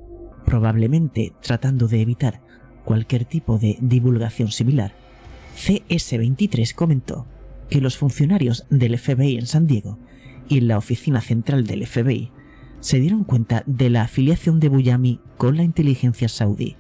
Probablemente 0.45 1.33
tratando 1.43 1.89
de 1.89 2.01
evitar 2.01 2.43
cualquier 2.85 3.24
tipo 3.24 3.59
de 3.59 3.76
divulgación 3.81 4.51
similar, 4.51 4.95
CS23 5.57 6.74
comentó 6.74 7.26
que 7.68 7.81
los 7.81 7.97
funcionarios 7.97 8.66
del 8.70 8.99
FBI 8.99 9.37
en 9.37 9.47
San 9.47 9.66
Diego 9.66 9.99
y 10.49 10.59
en 10.59 10.68
la 10.68 10.78
oficina 10.78 11.20
central 11.20 11.66
del 11.66 11.87
FBI 11.87 12.33
se 12.81 12.99
dieron 12.99 13.24
cuenta 13.24 13.62
de 13.66 13.91
la 13.91 14.03
afiliación 14.03 14.59
de 14.59 14.68
Buyami 14.68 15.20
con 15.37 15.57
la 15.57 15.62
inteligencia 15.62 16.28
saudí 16.28 16.76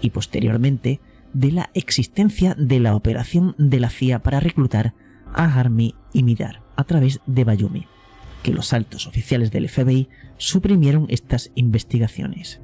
y 0.00 0.10
posteriormente 0.10 1.00
de 1.32 1.52
la 1.52 1.70
existencia 1.74 2.54
de 2.56 2.80
la 2.80 2.94
operación 2.94 3.54
de 3.58 3.80
la 3.80 3.90
CIA 3.90 4.22
para 4.22 4.40
reclutar 4.40 4.94
a 5.32 5.44
Harmi 5.44 5.94
y 6.12 6.22
Midar 6.22 6.62
a 6.76 6.84
través 6.84 7.20
de 7.26 7.44
Bayumi, 7.44 7.86
que 8.42 8.52
los 8.52 8.72
altos 8.72 9.06
oficiales 9.06 9.50
del 9.50 9.68
FBI 9.68 10.08
suprimieron 10.36 11.06
estas 11.08 11.50
investigaciones. 11.54 12.60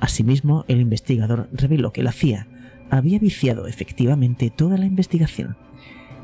Asimismo, 0.00 0.64
el 0.68 0.80
investigador 0.80 1.48
reveló 1.52 1.92
que 1.92 2.02
la 2.02 2.12
CIA 2.12 2.46
había 2.90 3.18
viciado 3.18 3.66
efectivamente 3.66 4.50
toda 4.50 4.78
la 4.78 4.86
investigación 4.86 5.56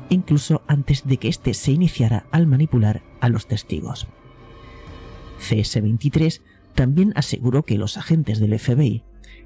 incluso 0.09 0.63
antes 0.67 1.05
de 1.05 1.17
que 1.17 1.27
éste 1.27 1.53
se 1.53 1.71
iniciara 1.71 2.25
al 2.31 2.47
manipular 2.47 3.01
a 3.19 3.29
los 3.29 3.47
testigos. 3.47 4.07
CS-23 5.39 6.41
también 6.73 7.13
aseguró 7.15 7.63
que 7.63 7.77
los 7.77 7.97
agentes 7.97 8.39
del 8.39 8.57
FBI, 8.57 9.03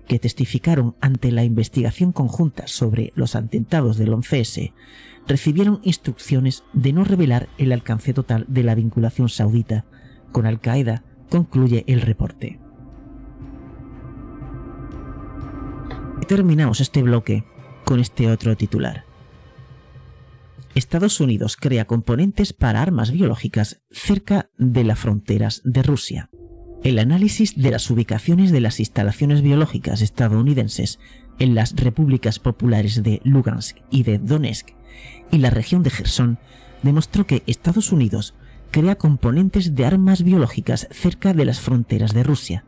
que 0.09 0.19
testificaron 0.19 0.95
ante 1.01 1.31
la 1.31 1.43
investigación 1.43 2.11
conjunta 2.11 2.67
sobre 2.67 3.13
los 3.15 3.35
atentados 3.35 3.95
del 3.95 4.11
11S, 4.11 4.73
recibieron 5.27 5.79
instrucciones 5.83 6.63
de 6.73 6.93
no 6.93 7.03
revelar 7.03 7.47
el 7.59 7.71
alcance 7.71 8.11
total 8.11 8.43
de 8.49 8.63
la 8.63 8.73
vinculación 8.73 9.29
saudita 9.29 9.85
con 10.31 10.47
Al-Qaeda, 10.47 11.03
concluye 11.29 11.83
el 11.87 12.01
reporte. 12.01 12.59
Terminamos 16.27 16.81
este 16.81 17.03
bloque 17.03 17.43
con 17.85 17.99
este 17.99 18.31
otro 18.31 18.57
titular. 18.57 19.05
Estados 20.73 21.19
Unidos 21.19 21.55
crea 21.55 21.85
componentes 21.85 22.51
para 22.51 22.81
armas 22.81 23.11
biológicas 23.11 23.83
cerca 23.91 24.49
de 24.57 24.83
las 24.83 24.97
fronteras 24.97 25.61
de 25.63 25.83
Rusia. 25.83 26.31
El 26.83 26.97
análisis 26.97 27.61
de 27.61 27.71
las 27.71 27.89
ubicaciones 27.89 28.51
de 28.51 28.61
las 28.61 28.79
instalaciones 28.79 29.41
biológicas 29.41 30.01
estadounidenses 30.01 30.99
en 31.37 31.53
las 31.53 31.75
repúblicas 31.75 32.39
populares 32.39 33.03
de 33.03 33.19
Lugansk 33.25 33.77
y 33.91 34.03
de 34.03 34.17
Donetsk 34.17 34.69
y 35.31 35.39
la 35.39 35.49
región 35.49 35.83
de 35.83 35.89
Gerson 35.89 36.37
demostró 36.81 37.27
que 37.27 37.43
Estados 37.47 37.91
Unidos 37.91 38.33
crea 38.71 38.95
componentes 38.95 39.75
de 39.75 39.85
armas 39.85 40.23
biológicas 40.23 40.87
cerca 40.91 41.33
de 41.33 41.43
las 41.43 41.59
fronteras 41.59 42.13
de 42.13 42.23
Rusia, 42.23 42.63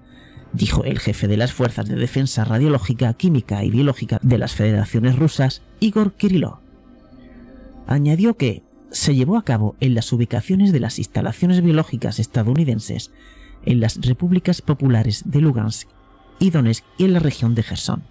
dijo 0.52 0.84
el 0.84 1.00
jefe 1.00 1.30
de 1.30 1.38
las 1.38 1.54
Fuerzas 1.54 1.88
de 1.88 1.96
Defensa 1.96 2.44
Radiológica, 2.44 3.14
Química 3.14 3.64
y 3.64 3.70
Biológica 3.70 4.20
de 4.22 4.38
las 4.38 4.56
Federaciones 4.56 5.18
Rusas, 5.18 5.62
Igor 5.80 6.14
Kirillov. 6.14 6.60
Añadió 7.88 8.36
que 8.36 8.64
se 8.92 9.16
llevó 9.16 9.38
a 9.38 9.46
cabo 9.46 9.76
en 9.80 9.96
las 9.96 10.12
ubicaciones 10.12 10.74
de 10.74 10.82
las 10.82 11.00
instalaciones 11.00 11.62
biológicas 11.62 12.20
estadounidenses 12.20 13.12
en 13.66 13.80
las 13.80 14.00
repúblicas 14.02 14.62
populares 14.62 15.24
de 15.26 15.42
Lugansk 15.42 15.88
y 16.40 16.50
Donetsk 16.50 16.84
y 16.98 17.06
en 17.06 17.14
la 17.14 17.20
región 17.20 17.56
de 17.56 17.64
Gerson. 17.64 18.04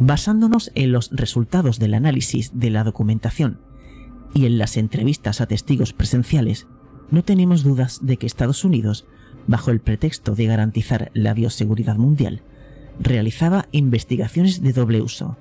Basándonos 0.00 0.72
en 0.74 0.92
los 0.92 1.10
resultados 1.10 1.78
del 1.78 1.94
análisis 1.94 2.58
de 2.58 2.70
la 2.70 2.84
documentación 2.84 3.60
y 4.34 4.46
en 4.46 4.58
las 4.58 4.76
entrevistas 4.76 5.40
a 5.40 5.46
testigos 5.46 5.92
presenciales, 5.92 6.66
no 7.10 7.22
tenemos 7.22 7.62
dudas 7.62 8.00
de 8.02 8.16
que 8.16 8.26
Estados 8.26 8.64
Unidos, 8.64 9.06
bajo 9.46 9.70
el 9.70 9.80
pretexto 9.80 10.34
de 10.34 10.46
garantizar 10.46 11.10
la 11.14 11.34
bioseguridad 11.34 11.96
mundial, 11.96 12.42
realizaba 12.98 13.68
investigaciones 13.72 14.62
de 14.62 14.72
doble 14.72 15.02
uso 15.02 15.36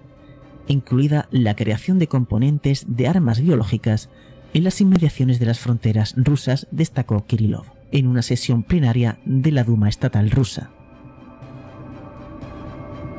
incluida 0.67 1.27
la 1.32 1.55
creación 1.55 1.99
de 1.99 2.07
componentes 2.07 2.86
de 2.88 3.07
armas 3.07 3.41
biológicas 3.41 4.09
en 4.53 4.63
las 4.63 4.81
inmediaciones 4.81 5.39
de 5.39 5.45
las 5.45 5.59
fronteras 5.59 6.13
rusas, 6.17 6.67
destacó 6.71 7.25
Kirillov 7.25 7.65
en 7.91 8.07
una 8.07 8.21
sesión 8.21 8.63
plenaria 8.63 9.19
de 9.25 9.51
la 9.51 9.63
Duma 9.63 9.89
estatal 9.89 10.31
rusa. 10.31 10.71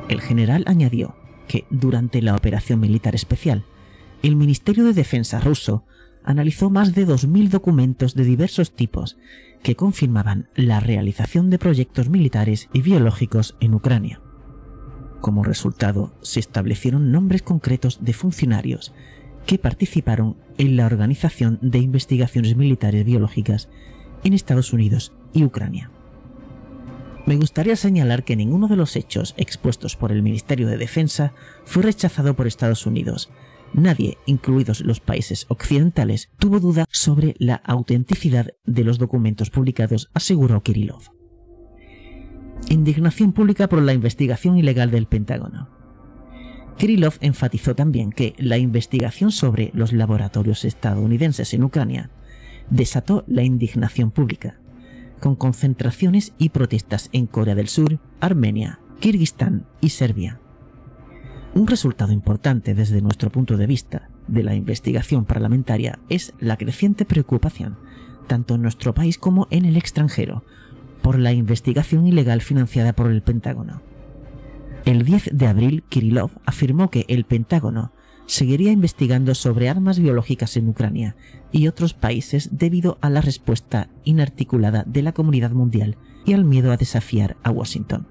El 0.09 0.21
general 0.21 0.63
añadió 0.67 1.15
que 1.47 1.65
durante 1.69 2.21
la 2.21 2.35
operación 2.35 2.79
militar 2.79 3.15
especial, 3.15 3.65
el 4.21 4.35
Ministerio 4.35 4.83
de 4.83 4.93
Defensa 4.93 5.39
ruso 5.39 5.85
analizó 6.23 6.69
más 6.69 6.93
de 6.95 7.05
2.000 7.07 7.49
documentos 7.49 8.15
de 8.15 8.23
diversos 8.23 8.71
tipos 8.71 9.17
que 9.61 9.75
confirmaban 9.75 10.49
la 10.55 10.79
realización 10.79 11.49
de 11.49 11.59
proyectos 11.59 12.09
militares 12.09 12.69
y 12.73 12.81
biológicos 12.81 13.55
en 13.59 13.73
Ucrania. 13.73 14.21
Como 15.21 15.43
resultado, 15.43 16.13
se 16.21 16.39
establecieron 16.39 17.11
nombres 17.11 17.41
concretos 17.41 18.03
de 18.03 18.13
funcionarios 18.13 18.93
que 19.45 19.57
participaron 19.57 20.37
en 20.57 20.77
la 20.77 20.85
organización 20.85 21.59
de 21.61 21.79
investigaciones 21.79 22.55
militares 22.55 23.05
biológicas 23.05 23.69
en 24.23 24.33
Estados 24.33 24.73
Unidos 24.73 25.13
y 25.33 25.43
Ucrania. 25.43 25.91
Me 27.25 27.37
gustaría 27.37 27.75
señalar 27.75 28.23
que 28.23 28.35
ninguno 28.35 28.67
de 28.67 28.75
los 28.75 28.95
hechos 28.95 29.33
expuestos 29.37 29.95
por 29.95 30.11
el 30.11 30.21
Ministerio 30.21 30.67
de 30.67 30.77
Defensa 30.77 31.33
fue 31.65 31.83
rechazado 31.83 32.35
por 32.35 32.47
Estados 32.47 32.85
Unidos, 32.85 33.29
Nadie, 33.73 34.19
incluidos 34.27 34.81
los 34.81 34.99
países 34.99 35.47
occidentales, 35.49 36.29
tuvo 36.37 36.59
duda 36.59 36.85
sobre 36.91 37.35
la 37.39 37.55
autenticidad 37.55 38.51
de 38.65 38.83
los 38.83 38.99
documentos 38.99 39.49
publicados, 39.49 40.11
aseguró 40.13 40.61
Kirillov. 40.61 41.01
Indignación 42.69 43.33
pública 43.33 43.67
por 43.67 43.81
la 43.81 43.93
investigación 43.93 44.57
ilegal 44.57 44.91
del 44.91 45.07
Pentágono. 45.07 45.69
Kirillov 46.77 47.17
enfatizó 47.21 47.75
también 47.75 48.11
que 48.11 48.33
la 48.37 48.57
investigación 48.57 49.31
sobre 49.31 49.71
los 49.73 49.93
laboratorios 49.93 50.65
estadounidenses 50.65 51.53
en 51.53 51.63
Ucrania 51.63 52.09
desató 52.69 53.23
la 53.27 53.43
indignación 53.43 54.11
pública, 54.11 54.57
con 55.19 55.35
concentraciones 55.35 56.33
y 56.37 56.49
protestas 56.49 57.09
en 57.13 57.27
Corea 57.27 57.55
del 57.55 57.67
Sur, 57.67 57.99
Armenia, 58.19 58.79
Kirguistán 58.99 59.65
y 59.81 59.89
Serbia. 59.89 60.39
Un 61.55 61.67
resultado 61.67 62.11
importante 62.11 62.73
desde 62.73 63.01
nuestro 63.01 63.31
punto 63.31 63.57
de 63.57 63.67
vista 63.67 64.09
de 64.27 64.43
la 64.43 64.55
investigación 64.55 65.25
parlamentaria 65.25 65.99
es 66.09 66.33
la 66.39 66.57
creciente 66.57 67.05
preocupación, 67.05 67.77
tanto 68.27 68.55
en 68.55 68.61
nuestro 68.63 68.93
país 68.93 69.17
como 69.17 69.47
en 69.51 69.65
el 69.65 69.77
extranjero, 69.77 70.43
por 71.01 71.19
la 71.19 71.33
investigación 71.33 72.07
ilegal 72.07 72.41
financiada 72.41 72.93
por 72.93 73.11
el 73.11 73.21
Pentágono. 73.21 73.81
El 74.85 75.05
10 75.05 75.29
de 75.31 75.47
abril, 75.47 75.83
Kirillov 75.87 76.31
afirmó 76.45 76.89
que 76.89 77.05
el 77.07 77.23
Pentágono 77.23 77.93
seguiría 78.25 78.71
investigando 78.71 79.35
sobre 79.35 79.69
armas 79.69 79.99
biológicas 79.99 80.57
en 80.57 80.69
Ucrania 80.69 81.15
y 81.51 81.67
otros 81.67 81.93
países 81.93 82.49
debido 82.51 82.97
a 83.01 83.09
la 83.09 83.21
respuesta 83.21 83.89
inarticulada 84.03 84.83
de 84.85 85.01
la 85.01 85.13
comunidad 85.13 85.51
mundial 85.51 85.97
y 86.25 86.33
al 86.33 86.43
miedo 86.43 86.71
a 86.71 86.77
desafiar 86.77 87.37
a 87.43 87.51
Washington. 87.51 88.07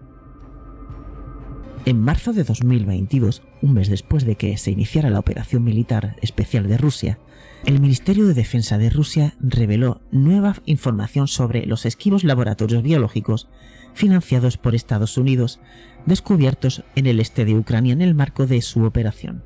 En 1.85 2.01
marzo 2.01 2.33
de 2.33 2.45
2022, 2.45 3.43
un 3.61 3.75
mes 3.75 3.89
después 3.89 4.25
de 4.25 4.37
que 4.37 4.57
se 4.57 4.71
iniciara 4.71 5.11
la 5.11 5.19
operación 5.19 5.65
militar 5.65 6.17
especial 6.23 6.69
de 6.69 6.79
Rusia, 6.79 7.19
el 7.67 7.81
Ministerio 7.81 8.27
de 8.27 8.35
Defensa 8.35 8.79
de 8.79 8.89
Rusia 8.89 9.35
reveló 9.41 10.01
nueva 10.13 10.57
información 10.65 11.27
sobre 11.27 11.67
los 11.67 11.85
esquivos 11.85 12.23
laboratorios 12.23 12.85
biológicos 12.85 13.49
financiados 13.95 14.59
por 14.59 14.75
Estados 14.75 15.19
Unidos, 15.19 15.61
descubiertos 16.07 16.85
en 16.95 17.07
el 17.07 17.21
este 17.21 17.45
de 17.45 17.55
Ucrania 17.55 17.93
en 17.93 18.03
el 18.03 18.15
marco 18.15 18.47
de 18.47 18.61
su 18.63 18.85
operación. 18.85 19.43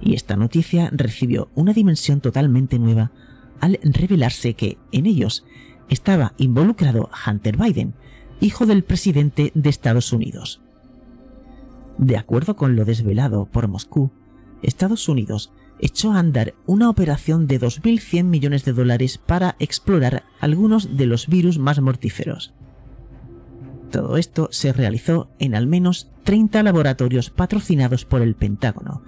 Y 0.00 0.14
esta 0.14 0.36
noticia 0.36 0.90
recibió 0.92 1.48
una 1.54 1.72
dimensión 1.72 2.20
totalmente 2.20 2.78
nueva 2.78 3.12
al 3.60 3.78
revelarse 3.82 4.54
que 4.54 4.78
en 4.92 5.06
ellos 5.06 5.44
estaba 5.88 6.34
involucrado 6.36 7.10
Hunter 7.26 7.56
Biden, 7.56 7.94
hijo 8.40 8.66
del 8.66 8.84
presidente 8.84 9.52
de 9.54 9.70
Estados 9.70 10.12
Unidos. 10.12 10.60
De 11.98 12.18
acuerdo 12.18 12.56
con 12.56 12.76
lo 12.76 12.84
desvelado 12.84 13.46
por 13.46 13.68
Moscú, 13.68 14.10
Estados 14.62 15.08
Unidos 15.08 15.52
echó 15.78 16.12
a 16.12 16.18
andar 16.18 16.54
una 16.66 16.90
operación 16.90 17.46
de 17.46 17.60
2.100 17.60 18.24
millones 18.24 18.64
de 18.64 18.72
dólares 18.72 19.18
para 19.18 19.56
explorar 19.58 20.24
algunos 20.40 20.96
de 20.96 21.06
los 21.06 21.26
virus 21.26 21.58
más 21.58 21.80
mortíferos. 21.80 22.54
Todo 23.90 24.16
esto 24.16 24.48
se 24.50 24.72
realizó 24.72 25.28
en 25.38 25.54
al 25.54 25.66
menos 25.66 26.10
30 26.24 26.62
laboratorios 26.62 27.30
patrocinados 27.30 28.04
por 28.04 28.22
el 28.22 28.34
Pentágono 28.34 29.02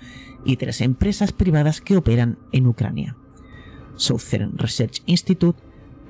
y 0.44 0.56
tres 0.56 0.80
empresas 0.80 1.32
privadas 1.32 1.80
que 1.80 1.96
operan 1.96 2.38
en 2.52 2.66
Ucrania. 2.66 3.16
Southern 3.96 4.56
Research 4.56 5.02
Institute, 5.06 5.60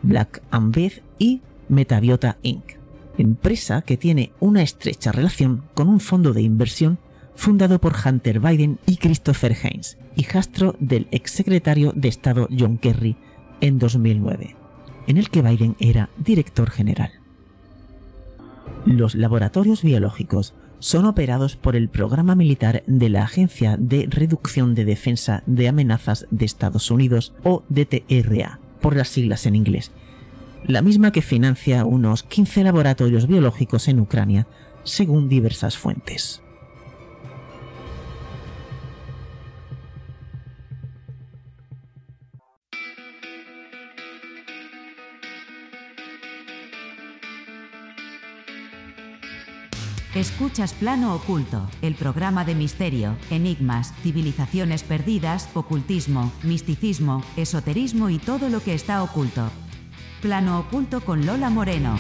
Black 0.03 0.43
Beth 0.53 1.03
y 1.19 1.41
Metabiota 1.69 2.39
Inc 2.43 2.79
empresa 3.19 3.83
que 3.83 3.97
tiene 3.97 4.33
una 4.41 4.63
estrecha 4.63 5.13
relación 5.13 5.65
con 5.75 5.89
un 5.89 6.01
fondo 6.01 6.33
de 6.33 6.43
inversión 6.43 6.99
fundado 7.35 7.81
por 7.81 7.95
Hunter 8.05 8.41
Biden 8.41 8.79
y 8.87 8.97
Christopher 8.97 9.57
Heinz, 9.63 9.97
hijastro 10.17 10.75
del 10.81 11.07
exsecretario 11.11 11.93
de 11.95 12.09
Estado 12.09 12.49
John 12.57 12.79
Kerry 12.79 13.17
en 13.61 13.79
2009, 13.79 14.57
en 15.07 15.17
el 15.19 15.31
que 15.31 15.43
Biden 15.43 15.77
era 15.79 16.11
director 16.19 16.71
general. 16.71 17.13
Los 18.89 19.15
laboratorios 19.15 19.83
biológicos 19.83 20.55
son 20.79 21.05
operados 21.05 21.57
por 21.57 21.77
el 21.77 21.91
programa 21.91 22.35
militar 22.35 22.83
de 22.87 23.11
la 23.11 23.23
Agencia 23.23 23.77
de 23.79 24.07
Reducción 24.09 24.75
de 24.75 24.87
Defensa 24.87 25.43
de 25.45 25.69
Amenazas 25.69 26.27
de 26.31 26.47
Estados 26.47 26.91
Unidos 26.91 27.35
o 27.45 27.65
DTRA, 27.69 28.61
por 28.81 28.97
las 28.97 29.09
siglas 29.09 29.45
en 29.45 29.57
inglés, 29.57 29.93
la 30.67 30.81
misma 30.81 31.13
que 31.13 31.21
financia 31.21 31.85
unos 31.85 32.23
15 32.23 32.65
laboratorios 32.65 33.27
biológicos 33.27 33.89
en 33.89 34.01
Ucrania, 34.01 34.47
según 34.85 35.29
diversas 35.29 35.77
fuentes. 35.77 36.41
Escuchas 50.19 50.73
Plano 50.73 51.15
Oculto, 51.15 51.71
el 51.81 51.95
programa 51.95 52.45
de 52.45 52.57
misterio, 52.57 53.17
enigmas, 53.31 53.95
civilizaciones 54.03 54.83
perdidas, 54.83 55.49
ocultismo, 55.55 56.33
misticismo, 56.43 57.23
esoterismo 57.37 58.11
y 58.11 58.19
todo 58.19 58.49
lo 58.49 58.61
que 58.61 58.75
está 58.75 59.05
oculto. 59.05 59.49
Plano 60.21 60.59
oculto 60.59 61.03
con 61.03 61.25
Lola 61.25 61.51
Moreno. 61.51 61.97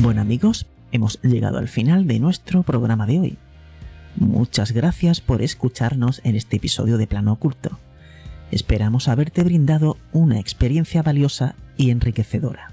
Bueno 0.00 0.22
amigos, 0.22 0.66
hemos 0.90 1.20
llegado 1.20 1.58
al 1.58 1.68
final 1.68 2.06
de 2.06 2.18
nuestro 2.18 2.62
programa 2.62 3.06
de 3.06 3.20
hoy. 3.20 3.38
Muchas 4.16 4.72
gracias 4.72 5.20
por 5.20 5.42
escucharnos 5.42 6.22
en 6.24 6.34
este 6.34 6.56
episodio 6.56 6.96
de 6.96 7.06
Plano 7.06 7.34
Oculto. 7.34 7.78
Esperamos 8.50 9.08
haberte 9.08 9.44
brindado 9.44 9.96
una 10.12 10.38
experiencia 10.40 11.02
valiosa 11.02 11.54
y 11.76 11.90
enriquecedora. 11.90 12.72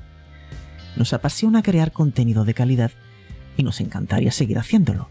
Nos 0.95 1.13
apasiona 1.13 1.61
crear 1.61 1.91
contenido 1.91 2.45
de 2.45 2.53
calidad 2.53 2.91
y 3.57 3.63
nos 3.63 3.79
encantaría 3.81 4.31
seguir 4.31 4.57
haciéndolo. 4.57 5.09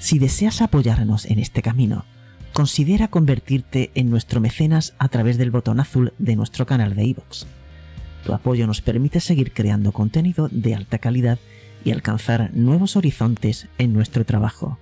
Si 0.00 0.18
deseas 0.18 0.60
apoyarnos 0.60 1.26
en 1.26 1.38
este 1.38 1.62
camino, 1.62 2.04
considera 2.52 3.08
convertirte 3.08 3.90
en 3.94 4.10
nuestro 4.10 4.40
mecenas 4.40 4.94
a 4.98 5.08
través 5.08 5.38
del 5.38 5.50
botón 5.50 5.80
azul 5.80 6.12
de 6.18 6.36
nuestro 6.36 6.66
canal 6.66 6.94
de 6.94 7.04
iVoox. 7.04 7.46
Tu 8.24 8.32
apoyo 8.32 8.66
nos 8.66 8.80
permite 8.80 9.20
seguir 9.20 9.52
creando 9.52 9.92
contenido 9.92 10.48
de 10.50 10.74
alta 10.74 10.98
calidad 10.98 11.38
y 11.84 11.90
alcanzar 11.90 12.50
nuevos 12.54 12.96
horizontes 12.96 13.68
en 13.78 13.92
nuestro 13.92 14.24
trabajo. 14.24 14.78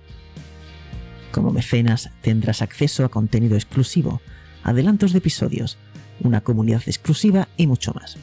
Como 1.31 1.51
mecenas 1.51 2.11
tendrás 2.21 2.61
acceso 2.61 3.03
a 3.03 3.09
contenido 3.09 3.55
exclusivo, 3.55 4.21
adelantos 4.63 5.11
de 5.11 5.19
episodios, 5.19 5.77
una 6.19 6.41
comunidad 6.41 6.81
exclusiva 6.85 7.47
y 7.57 7.67
mucho 7.67 7.93
más. 7.93 8.17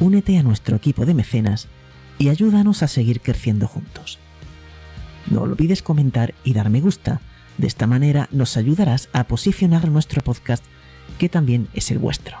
Únete 0.00 0.38
a 0.38 0.42
nuestro 0.42 0.76
equipo 0.76 1.06
de 1.06 1.14
mecenas 1.14 1.68
y 2.18 2.28
ayúdanos 2.28 2.82
a 2.82 2.88
seguir 2.88 3.20
creciendo 3.20 3.66
juntos. 3.66 4.18
No 5.30 5.42
olvides 5.42 5.82
comentar 5.82 6.34
y 6.44 6.52
dar 6.52 6.70
me 6.70 6.80
gusta. 6.80 7.20
De 7.58 7.66
esta 7.66 7.86
manera 7.86 8.28
nos 8.32 8.56
ayudarás 8.56 9.08
a 9.12 9.24
posicionar 9.24 9.88
nuestro 9.88 10.22
podcast, 10.22 10.64
que 11.18 11.28
también 11.28 11.68
es 11.74 11.90
el 11.90 11.98
vuestro. 11.98 12.38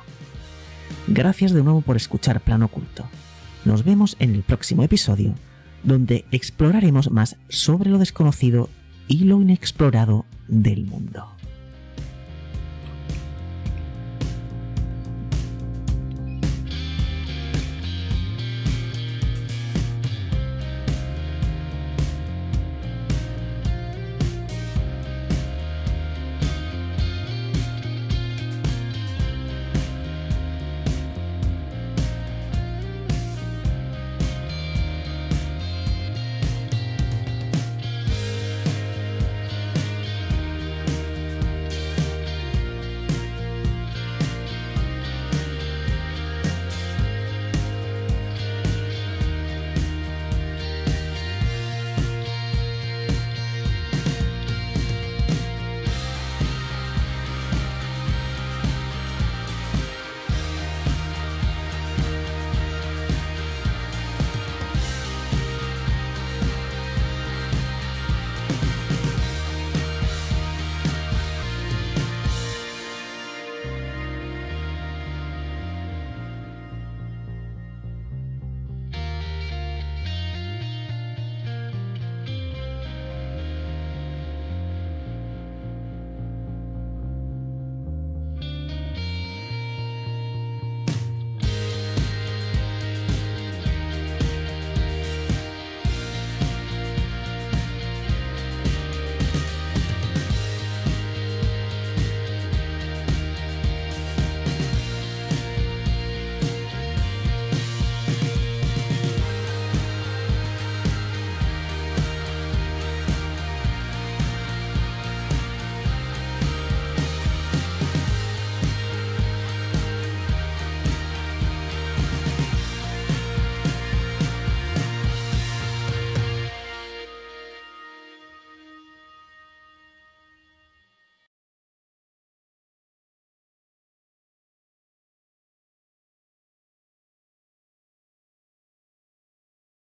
Gracias 1.08 1.52
de 1.52 1.62
nuevo 1.62 1.80
por 1.80 1.96
escuchar 1.96 2.40
Plano 2.40 2.66
Oculto. 2.66 3.08
Nos 3.64 3.84
vemos 3.84 4.16
en 4.18 4.34
el 4.34 4.42
próximo 4.42 4.82
episodio, 4.82 5.34
donde 5.82 6.24
exploraremos 6.32 7.10
más 7.10 7.36
sobre 7.48 7.90
lo 7.90 7.98
desconocido 7.98 8.68
y 9.08 9.24
lo 9.24 9.40
inexplorado 9.40 10.24
del 10.48 10.86
mundo. 10.86 11.31